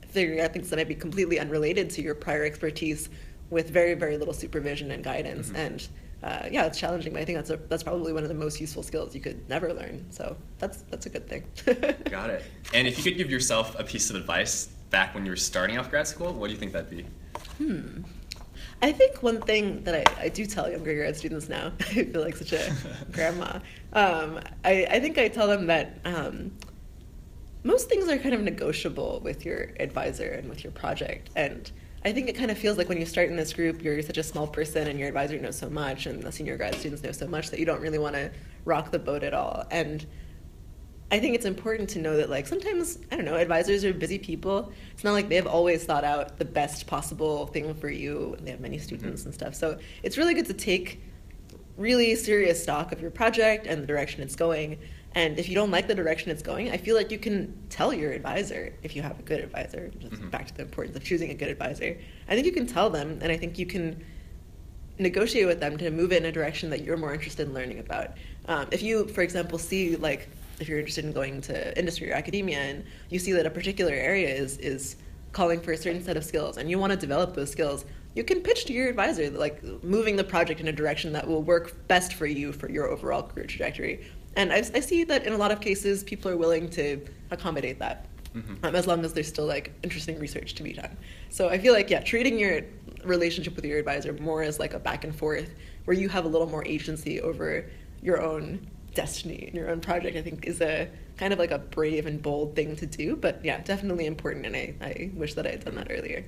figuring 0.08 0.40
out 0.40 0.54
things 0.54 0.70
that 0.70 0.78
might 0.78 0.88
be 0.88 0.96
completely 0.96 1.40
unrelated 1.40 1.90
to 1.90 2.02
your 2.02 2.16
prior 2.16 2.44
expertise 2.44 3.10
with 3.50 3.70
very, 3.70 3.96
very 3.96 4.18
little 4.18 4.34
supervision 4.34 4.92
and 4.92 5.04
guidance. 5.04 5.48
Mm-hmm. 5.48 5.56
And 5.56 5.88
uh, 6.24 6.48
yeah, 6.50 6.66
it's 6.66 6.80
challenging, 6.80 7.12
but 7.12 7.22
I 7.22 7.26
think 7.26 7.38
that's 7.38 7.50
a, 7.50 7.58
that's 7.58 7.84
probably 7.84 8.14
one 8.14 8.24
of 8.24 8.30
the 8.30 8.36
most 8.36 8.62
useful 8.62 8.82
skills 8.82 9.14
you 9.14 9.20
could 9.20 9.48
never 9.50 9.74
learn. 9.74 10.06
So 10.10 10.38
that's 10.58 10.84
that's 10.84 11.06
a 11.06 11.10
good 11.10 11.28
thing. 11.28 11.44
Got 12.10 12.30
it. 12.30 12.44
And 12.74 12.88
if 12.88 12.98
you 12.98 13.04
could 13.04 13.18
give 13.18 13.30
yourself 13.30 13.78
a 13.78 13.84
piece 13.84 14.10
of 14.10 14.16
advice 14.16 14.68
back 14.90 15.14
when 15.14 15.26
you 15.26 15.32
were 15.32 15.38
starting 15.38 15.78
off 15.78 15.90
grad 15.90 16.08
school, 16.08 16.32
what 16.34 16.48
do 16.48 16.54
you 16.54 16.60
think 16.60 16.72
that'd 16.72 16.90
be? 16.90 17.06
Hmm. 17.58 18.04
I 18.82 18.92
think 18.92 19.22
one 19.24 19.42
thing 19.42 19.84
that 19.84 19.96
I, 19.96 20.24
I 20.24 20.30
do 20.30 20.46
tell 20.46 20.70
younger 20.70 20.94
grad 20.94 21.16
students 21.16 21.50
now, 21.50 21.72
I 21.80 21.84
feel 21.84 22.22
like 22.22 22.38
such 22.38 22.54
a 22.54 22.74
grandma. 23.12 23.60
Um, 23.92 24.40
I, 24.64 24.86
I 24.90 25.00
think 25.00 25.18
I 25.18 25.28
tell 25.28 25.48
them 25.48 25.68
that 25.68 26.00
um, 26.06 26.52
most 27.64 27.90
things 27.90 28.08
are 28.10 28.18
kind 28.18 28.36
of 28.36 28.42
negotiable 28.42 29.20
with 29.24 29.46
your 29.46 29.72
advisor 29.80 30.30
and 30.30 30.50
with 30.50 30.64
your 30.64 30.72
project. 30.72 31.30
And 31.36 31.70
I 32.06 32.12
think 32.12 32.28
it 32.28 32.34
kind 32.34 32.52
of 32.52 32.58
feels 32.58 32.78
like 32.78 32.90
when 32.90 33.00
you 33.00 33.06
start 33.06 33.30
in 33.30 33.36
this 33.38 33.54
group, 33.54 33.82
you're 33.82 34.02
such 34.02 34.18
a 34.18 34.24
small 34.24 34.46
person 34.46 34.88
and 34.88 35.00
your 35.00 35.08
advisor 35.08 35.40
knows 35.40 35.58
so 35.58 35.70
much 35.70 36.06
and 36.06 36.22
the 36.22 36.32
senior 36.32 36.58
grad 36.58 36.76
students 36.76 37.02
know 37.02 37.14
so 37.14 37.28
much 37.28 37.50
that 37.50 37.60
you 37.60 37.66
don't 37.66 37.82
really 37.82 37.98
want 37.98 38.16
to 38.16 38.30
rock 38.66 38.92
the 38.92 39.00
boat 39.00 39.24
at 39.24 39.34
all. 39.34 39.64
And 39.72 40.06
I 41.12 41.20
think 41.20 41.36
it's 41.36 41.46
important 41.46 41.90
to 41.92 42.00
know 42.00 42.18
that, 42.18 42.30
like, 42.30 42.48
sometimes, 42.48 42.98
I 43.12 43.16
don't 43.16 43.26
know, 43.26 43.36
advisors 43.36 43.86
are 43.86 43.94
busy 43.94 44.20
people. 44.20 44.74
It's 44.94 45.04
not 45.04 45.14
like 45.14 45.30
they 45.30 45.36
have 45.36 45.48
always 45.48 45.86
thought 45.86 46.04
out 46.04 46.40
the 46.40 46.46
best 46.46 46.88
possible 46.88 47.48
thing 47.48 47.74
for 47.76 47.90
you. 47.90 48.34
And 48.38 48.48
they 48.48 48.52
have 48.52 48.60
many 48.60 48.80
students 48.80 49.22
mm-hmm. 49.22 49.30
and 49.30 49.34
stuff. 49.34 49.56
So 49.56 49.78
it's 50.02 50.18
really 50.18 50.34
good 50.34 50.48
to 50.48 50.54
take 50.54 51.02
really 51.78 52.16
serious 52.16 52.62
stock 52.62 52.92
of 52.92 53.02
your 53.02 53.12
project 53.12 53.66
and 53.66 53.82
the 53.82 53.88
direction 53.88 54.22
it's 54.22 54.36
going 54.36 54.78
and 55.16 55.38
if 55.38 55.48
you 55.48 55.56
don't 55.56 55.70
like 55.70 55.88
the 55.88 55.96
direction 55.96 56.32
it's 56.32 56.42
going, 56.42 56.72
I 56.72 56.78
feel 56.78 56.96
like 56.96 57.12
you 57.12 57.20
can 57.20 57.56
tell 57.70 57.94
your 57.94 58.12
advisor 58.12 58.74
if 58.82 58.96
you 58.96 59.02
have 59.04 59.20
a 59.20 59.24
good 59.24 59.42
advisor. 59.42 59.92
Just 60.00 60.14
mm-hmm. 60.14 60.30
back 60.30 60.48
to 60.48 60.56
the 60.56 60.64
importance 60.64 60.96
of 60.96 61.04
choosing 61.04 61.30
a 61.30 61.36
good 61.36 61.50
advisor. 61.50 61.98
I 62.28 62.34
think 62.34 62.46
you 62.46 62.52
can 62.52 62.66
tell 62.66 62.90
them, 62.90 63.20
and 63.22 63.32
I 63.32 63.38
think 63.38 63.60
you 63.60 63.68
can 63.68 64.04
negotiate 64.98 65.46
with 65.46 65.60
them 65.60 65.78
to 65.78 65.92
move 65.92 66.12
it 66.12 66.18
in 66.18 66.26
a 66.26 66.32
direction 66.32 66.70
that 66.72 66.84
you're 66.84 66.98
more 66.98 67.14
interested 67.14 67.48
in 67.48 67.54
learning 67.54 67.80
about. 67.80 68.12
Um, 68.48 68.68
if 68.72 68.82
you, 68.82 69.08
for 69.08 69.22
example, 69.22 69.60
see 69.60 69.96
like 69.96 70.30
if 70.60 70.68
you're 70.68 70.80
interested 70.80 71.06
in 71.06 71.12
going 71.12 71.42
to 71.42 71.78
industry 71.78 72.12
or 72.12 72.16
academia, 72.16 72.60
and 72.60 72.84
you 73.10 73.20
see 73.20 73.34
that 73.34 73.46
a 73.46 73.52
particular 73.52 73.94
area 73.94 74.30
is 74.30 74.58
is 74.58 74.96
calling 75.32 75.60
for 75.60 75.74
a 75.74 75.78
certain 75.78 76.04
set 76.04 76.18
of 76.18 76.24
skills, 76.24 76.58
and 76.58 76.70
you 76.72 76.80
want 76.80 76.92
to 76.92 76.98
develop 76.98 77.36
those 77.36 77.52
skills, 77.52 77.86
you 78.16 78.24
can 78.24 78.42
pitch 78.42 78.66
to 78.66 78.74
your 78.74 78.88
advisor 78.90 79.30
like 79.30 79.64
moving 79.84 80.16
the 80.16 80.24
project 80.24 80.60
in 80.60 80.68
a 80.68 80.72
direction 80.72 81.14
that 81.14 81.28
will 81.28 81.44
work 81.44 81.88
best 81.88 82.14
for 82.14 82.26
you 82.26 82.52
for 82.52 82.70
your 82.70 82.88
overall 82.88 83.24
career 83.24 83.46
trajectory 83.46 84.06
and 84.36 84.52
I, 84.52 84.58
I, 84.58 84.80
see 84.80 85.04
that 85.06 85.26
in 85.26 85.34
a 85.34 85.38
lot 85.38 85.52
of 85.52 85.62
cases, 85.62 86.04
people 86.04 86.32
are 86.32 86.38
willing 86.38 86.70
to 86.72 87.06
accommodate 87.32 87.80
that, 87.80 88.08
mm-hmm. 88.36 88.66
um, 88.66 88.76
as 88.76 88.88
long 88.88 89.04
as 89.06 89.14
there's 89.14 89.28
still 89.28 89.46
like 89.46 89.72
interesting 89.84 90.20
research 90.20 90.56
to 90.56 90.64
be 90.64 90.74
done. 90.74 90.96
So 91.30 91.50
I 91.50 91.58
feel 91.58 91.74
like 91.74 91.90
yeah, 91.90 92.02
treating 92.02 92.40
your 92.40 92.62
relationship 93.04 93.56
with 93.56 93.66
your 93.66 93.80
advisor 93.80 94.14
more 94.14 94.44
as 94.44 94.60
like 94.60 94.74
a 94.74 94.80
back 94.80 95.04
and 95.04 95.16
forth, 95.16 95.54
where 95.86 95.96
you 95.96 96.10
have 96.10 96.26
a 96.26 96.28
little 96.28 96.48
more 96.48 96.66
agency 96.66 97.22
over 97.22 97.70
your 98.02 98.22
own 98.22 98.68
destiny 98.94 99.46
and 99.48 99.56
your 99.56 99.70
own 99.70 99.82
project, 99.82 100.18
I 100.18 100.22
think 100.22 100.46
is 100.46 100.62
a 100.62 100.90
kind 101.18 101.34
of 101.34 101.40
like 101.40 101.52
a 101.52 101.60
brave 101.60 102.06
and 102.06 102.22
bold 102.22 102.56
thing 102.56 102.76
to 102.78 102.86
do. 102.86 103.16
But 103.16 103.44
yeah, 103.44 103.62
definitely 103.62 104.06
important, 104.06 104.46
and 104.46 104.56
I, 104.56 104.74
I 104.82 105.12
wish 105.14 105.34
that 105.36 105.48
I 105.48 105.52
had 105.52 105.66
done 105.66 105.76
that 105.76 105.88
earlier. 105.90 106.26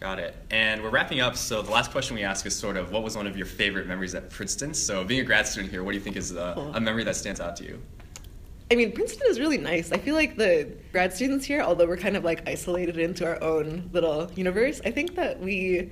Got 0.00 0.18
it. 0.18 0.34
And 0.50 0.82
we're 0.82 0.88
wrapping 0.88 1.20
up. 1.20 1.36
So 1.36 1.60
the 1.60 1.70
last 1.70 1.90
question 1.90 2.16
we 2.16 2.22
ask 2.22 2.46
is 2.46 2.56
sort 2.56 2.78
of 2.78 2.90
what 2.90 3.02
was 3.02 3.16
one 3.18 3.26
of 3.26 3.36
your 3.36 3.44
favorite 3.44 3.86
memories 3.86 4.14
at 4.14 4.30
Princeton? 4.30 4.72
So 4.72 5.04
being 5.04 5.20
a 5.20 5.24
grad 5.24 5.46
student 5.46 5.70
here, 5.70 5.84
what 5.84 5.92
do 5.92 5.98
you 5.98 6.02
think 6.02 6.16
is 6.16 6.32
a, 6.32 6.72
a 6.74 6.80
memory 6.80 7.04
that 7.04 7.16
stands 7.16 7.38
out 7.38 7.54
to 7.56 7.64
you? 7.64 7.82
I 8.70 8.76
mean, 8.76 8.92
Princeton 8.92 9.26
is 9.28 9.38
really 9.38 9.58
nice. 9.58 9.92
I 9.92 9.98
feel 9.98 10.14
like 10.14 10.36
the 10.36 10.72
grad 10.92 11.12
students 11.12 11.44
here, 11.44 11.60
although 11.60 11.86
we're 11.86 11.98
kind 11.98 12.16
of 12.16 12.24
like 12.24 12.48
isolated 12.48 12.96
into 12.96 13.26
our 13.26 13.42
own 13.42 13.90
little 13.92 14.30
universe, 14.36 14.80
I 14.86 14.90
think 14.90 15.16
that 15.16 15.38
we 15.38 15.90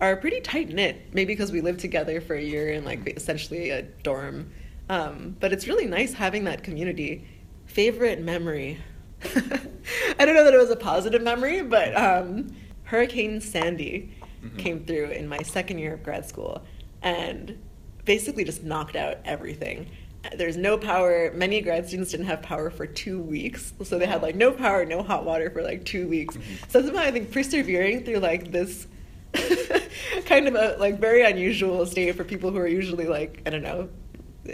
are 0.00 0.14
pretty 0.14 0.40
tight 0.40 0.68
knit. 0.68 1.12
Maybe 1.12 1.32
because 1.34 1.50
we 1.50 1.60
lived 1.60 1.80
together 1.80 2.20
for 2.20 2.36
a 2.36 2.42
year 2.42 2.70
in 2.70 2.84
like 2.84 3.08
essentially 3.16 3.70
a 3.70 3.82
dorm. 3.82 4.52
Um, 4.88 5.36
but 5.40 5.52
it's 5.52 5.66
really 5.66 5.86
nice 5.86 6.12
having 6.12 6.44
that 6.44 6.62
community. 6.62 7.26
Favorite 7.66 8.20
memory? 8.20 8.78
I 9.24 10.24
don't 10.24 10.36
know 10.36 10.44
that 10.44 10.54
it 10.54 10.58
was 10.58 10.70
a 10.70 10.76
positive 10.76 11.22
memory, 11.22 11.62
but 11.62 11.96
um, 11.96 12.54
Hurricane 12.88 13.38
Sandy 13.42 14.10
mm-hmm. 14.42 14.56
came 14.56 14.84
through 14.84 15.10
in 15.10 15.28
my 15.28 15.42
second 15.42 15.78
year 15.78 15.94
of 15.94 16.02
grad 16.02 16.26
school 16.26 16.62
and 17.02 17.58
basically 18.06 18.44
just 18.44 18.64
knocked 18.64 18.96
out 18.96 19.18
everything. 19.26 19.90
There's 20.34 20.56
no 20.56 20.78
power. 20.78 21.30
Many 21.34 21.60
grad 21.60 21.86
students 21.86 22.12
didn't 22.12 22.26
have 22.26 22.40
power 22.40 22.70
for 22.70 22.86
two 22.86 23.20
weeks. 23.20 23.74
So 23.84 23.98
they 23.98 24.06
had 24.06 24.22
like 24.22 24.36
no 24.36 24.52
power, 24.52 24.86
no 24.86 25.02
hot 25.02 25.26
water 25.26 25.50
for 25.50 25.62
like 25.62 25.84
two 25.84 26.08
weeks. 26.08 26.36
Mm-hmm. 26.36 26.54
So 26.68 26.82
somehow 26.82 27.02
I 27.02 27.10
think 27.10 27.30
persevering 27.30 28.04
through 28.04 28.20
like 28.20 28.52
this 28.52 28.86
kind 30.24 30.48
of 30.48 30.54
a 30.54 30.76
like 30.80 30.98
very 30.98 31.22
unusual 31.22 31.84
state 31.84 32.16
for 32.16 32.24
people 32.24 32.50
who 32.50 32.56
are 32.56 32.66
usually 32.66 33.06
like, 33.06 33.42
I 33.44 33.50
don't 33.50 33.62
know, 33.62 33.90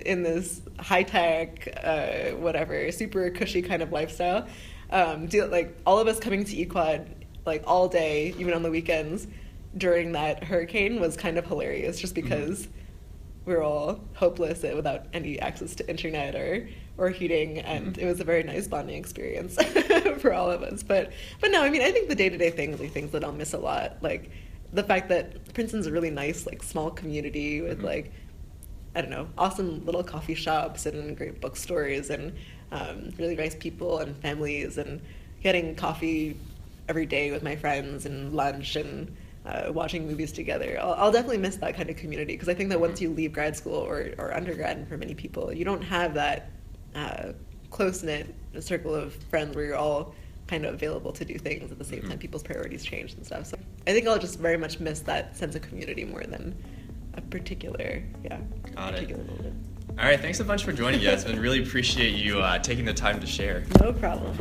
in 0.04 0.24
this 0.24 0.60
high 0.80 1.04
tech, 1.04 1.68
uh, 1.84 2.36
whatever, 2.36 2.90
super 2.90 3.30
cushy 3.30 3.62
kind 3.62 3.80
of 3.80 3.92
lifestyle. 3.92 4.48
Um, 4.90 5.26
do, 5.28 5.46
like 5.46 5.78
all 5.86 6.00
of 6.00 6.08
us 6.08 6.18
coming 6.18 6.44
to 6.44 6.66
EQuad 6.66 7.23
like 7.46 7.62
all 7.66 7.88
day, 7.88 8.35
even 8.38 8.54
on 8.54 8.62
the 8.62 8.70
weekends, 8.70 9.26
during 9.76 10.12
that 10.12 10.44
hurricane 10.44 11.00
was 11.00 11.16
kind 11.16 11.37
of 11.38 11.46
hilarious 11.46 11.98
just 12.00 12.14
Mm-hmm. 12.14 12.28
because 12.28 12.68
we 13.44 13.52
were 13.54 13.62
all 13.62 14.00
hopeless 14.14 14.62
without 14.62 15.07
any 15.12 15.38
access 15.40 15.74
to 15.74 15.88
internet 15.90 16.35
or 16.35 16.66
or 16.96 17.11
heating 17.11 17.59
and 17.59 17.94
Mhm. 17.96 17.98
it 18.02 18.07
was 18.07 18.20
a 18.20 18.24
very 18.24 18.42
nice 18.44 18.68
bonding 18.68 18.96
experience 18.96 19.57
for 20.18 20.33
all 20.33 20.48
of 20.50 20.62
us 20.62 20.83
but 20.85 21.12
but 21.40 21.50
no 21.50 21.61
i 21.62 21.68
mean 21.68 21.83
i 21.83 21.90
think 21.90 22.09
the 22.09 22.14
day-to-day 22.14 22.50
things 22.50 22.80
are 22.80 22.87
things 22.87 23.11
that 23.11 23.22
i'll 23.24 23.33
miss 23.33 23.52
a 23.52 23.59
lot 23.59 23.96
like 24.00 24.30
the 24.72 24.83
fact 24.83 25.09
that 25.11 25.52
princeton's 25.52 25.87
a 25.88 25.92
really 25.92 26.09
nice 26.11 26.46
like 26.46 26.62
small 26.62 26.90
community 26.90 27.61
with 27.61 27.80
Mhm. 27.80 27.85
like 27.85 28.12
i 28.94 29.00
don't 29.02 29.11
know 29.11 29.26
awesome 29.37 29.85
little 29.85 30.04
coffee 30.04 30.37
shops 30.37 30.87
and 30.87 31.14
great 31.16 31.40
bookstores 31.40 32.09
and 32.11 32.33
um, 32.72 33.11
really 33.18 33.37
nice 33.37 33.57
people 33.57 33.98
and 33.98 34.16
families 34.18 34.78
and 34.78 35.00
getting 35.42 35.74
coffee 35.74 36.37
every 36.88 37.06
day 37.06 37.30
with 37.30 37.42
my 37.42 37.56
friends 37.56 38.06
and 38.06 38.32
lunch 38.34 38.76
and 38.76 39.14
uh, 39.46 39.70
watching 39.72 40.06
movies 40.06 40.32
together. 40.32 40.78
I'll, 40.80 40.94
I'll 40.94 41.12
definitely 41.12 41.38
miss 41.38 41.56
that 41.56 41.74
kind 41.76 41.90
of 41.90 41.96
community 41.96 42.34
because 42.34 42.48
I 42.48 42.54
think 42.54 42.70
that 42.70 42.80
once 42.80 43.00
you 43.00 43.10
leave 43.10 43.32
grad 43.32 43.56
school 43.56 43.74
or, 43.76 44.10
or 44.18 44.34
undergrad, 44.34 44.86
for 44.88 44.96
many 44.96 45.14
people, 45.14 45.52
you 45.52 45.64
don't 45.64 45.82
have 45.82 46.14
that 46.14 46.50
uh, 46.94 47.32
close 47.70 48.02
knit 48.02 48.34
circle 48.60 48.94
of 48.94 49.14
friends 49.14 49.54
where 49.56 49.64
you're 49.64 49.76
all 49.76 50.14
kind 50.46 50.64
of 50.66 50.74
available 50.74 51.10
to 51.12 51.24
do 51.24 51.38
things 51.38 51.72
at 51.72 51.78
the 51.78 51.84
same 51.84 52.02
Mhm. 52.02 52.08
time. 52.10 52.18
People's 52.18 52.42
priorities 52.42 52.84
change 52.84 53.14
and 53.14 53.24
stuff. 53.24 53.46
So 53.46 53.58
I 53.86 53.92
think 53.92 54.06
I'll 54.06 54.18
just 54.18 54.38
very 54.38 54.58
much 54.58 54.78
miss 54.78 55.00
that 55.00 55.36
sense 55.36 55.54
of 55.54 55.62
community 55.62 56.04
more 56.04 56.24
than 56.24 56.54
a 57.14 57.20
particular, 57.22 58.02
yeah, 58.22 58.38
Got 58.74 58.90
it. 58.90 58.94
particular 58.94 59.24
moment. 59.24 59.54
All 59.98 60.04
right, 60.04 60.20
thanks 60.20 60.40
a 60.40 60.44
bunch 60.44 60.64
for 60.64 60.72
joining 60.72 61.06
us, 61.06 61.24
and 61.24 61.38
really 61.38 61.62
appreciate 61.62 62.14
you 62.14 62.40
uh, 62.40 62.58
taking 62.58 62.84
the 62.84 62.94
time 62.94 63.20
to 63.20 63.26
share. 63.26 63.64
No 63.80 63.92
problem. 63.92 64.36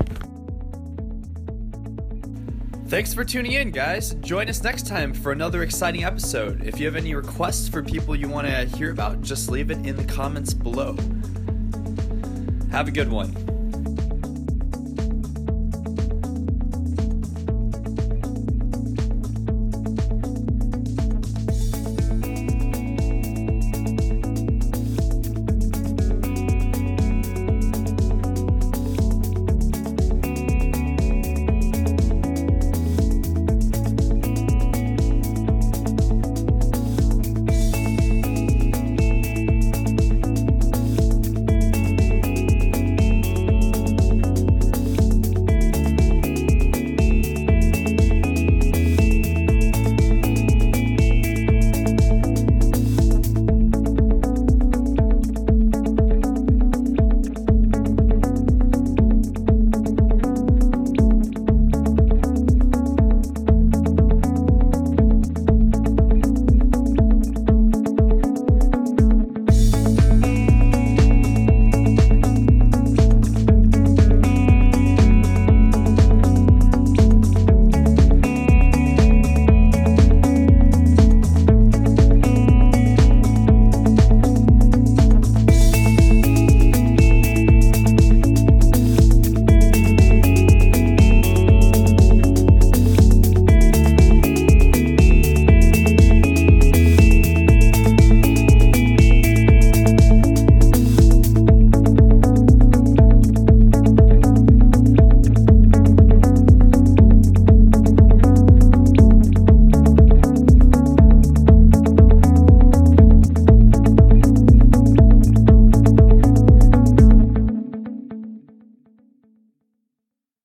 Thanks 2.88 3.14
for 3.14 3.24
tuning 3.24 3.54
in, 3.54 3.72
guys. 3.72 4.14
Join 4.16 4.50
us 4.50 4.64
next 4.64 4.86
time 4.86 5.14
for 5.14 5.32
another 5.32 5.64
exciting 5.64 6.04
episode. 6.04 6.64
If 6.64 6.80
you 6.80 6.86
have 6.86 6.96
any 6.96 7.16
requests 7.16 7.68
for 7.68 7.82
people 7.82 8.16
you 8.16 8.28
want 8.28 8.46
to 8.46 8.66
hear 8.78 8.92
about, 8.92 9.22
just 9.22 9.50
leave 9.50 9.72
it 9.72 9.84
in 9.86 9.96
the 9.96 10.04
comments 10.04 10.54
below. 10.54 10.96
Have 12.72 12.88
a 12.88 12.92
good 12.92 13.10
one. 13.10 13.53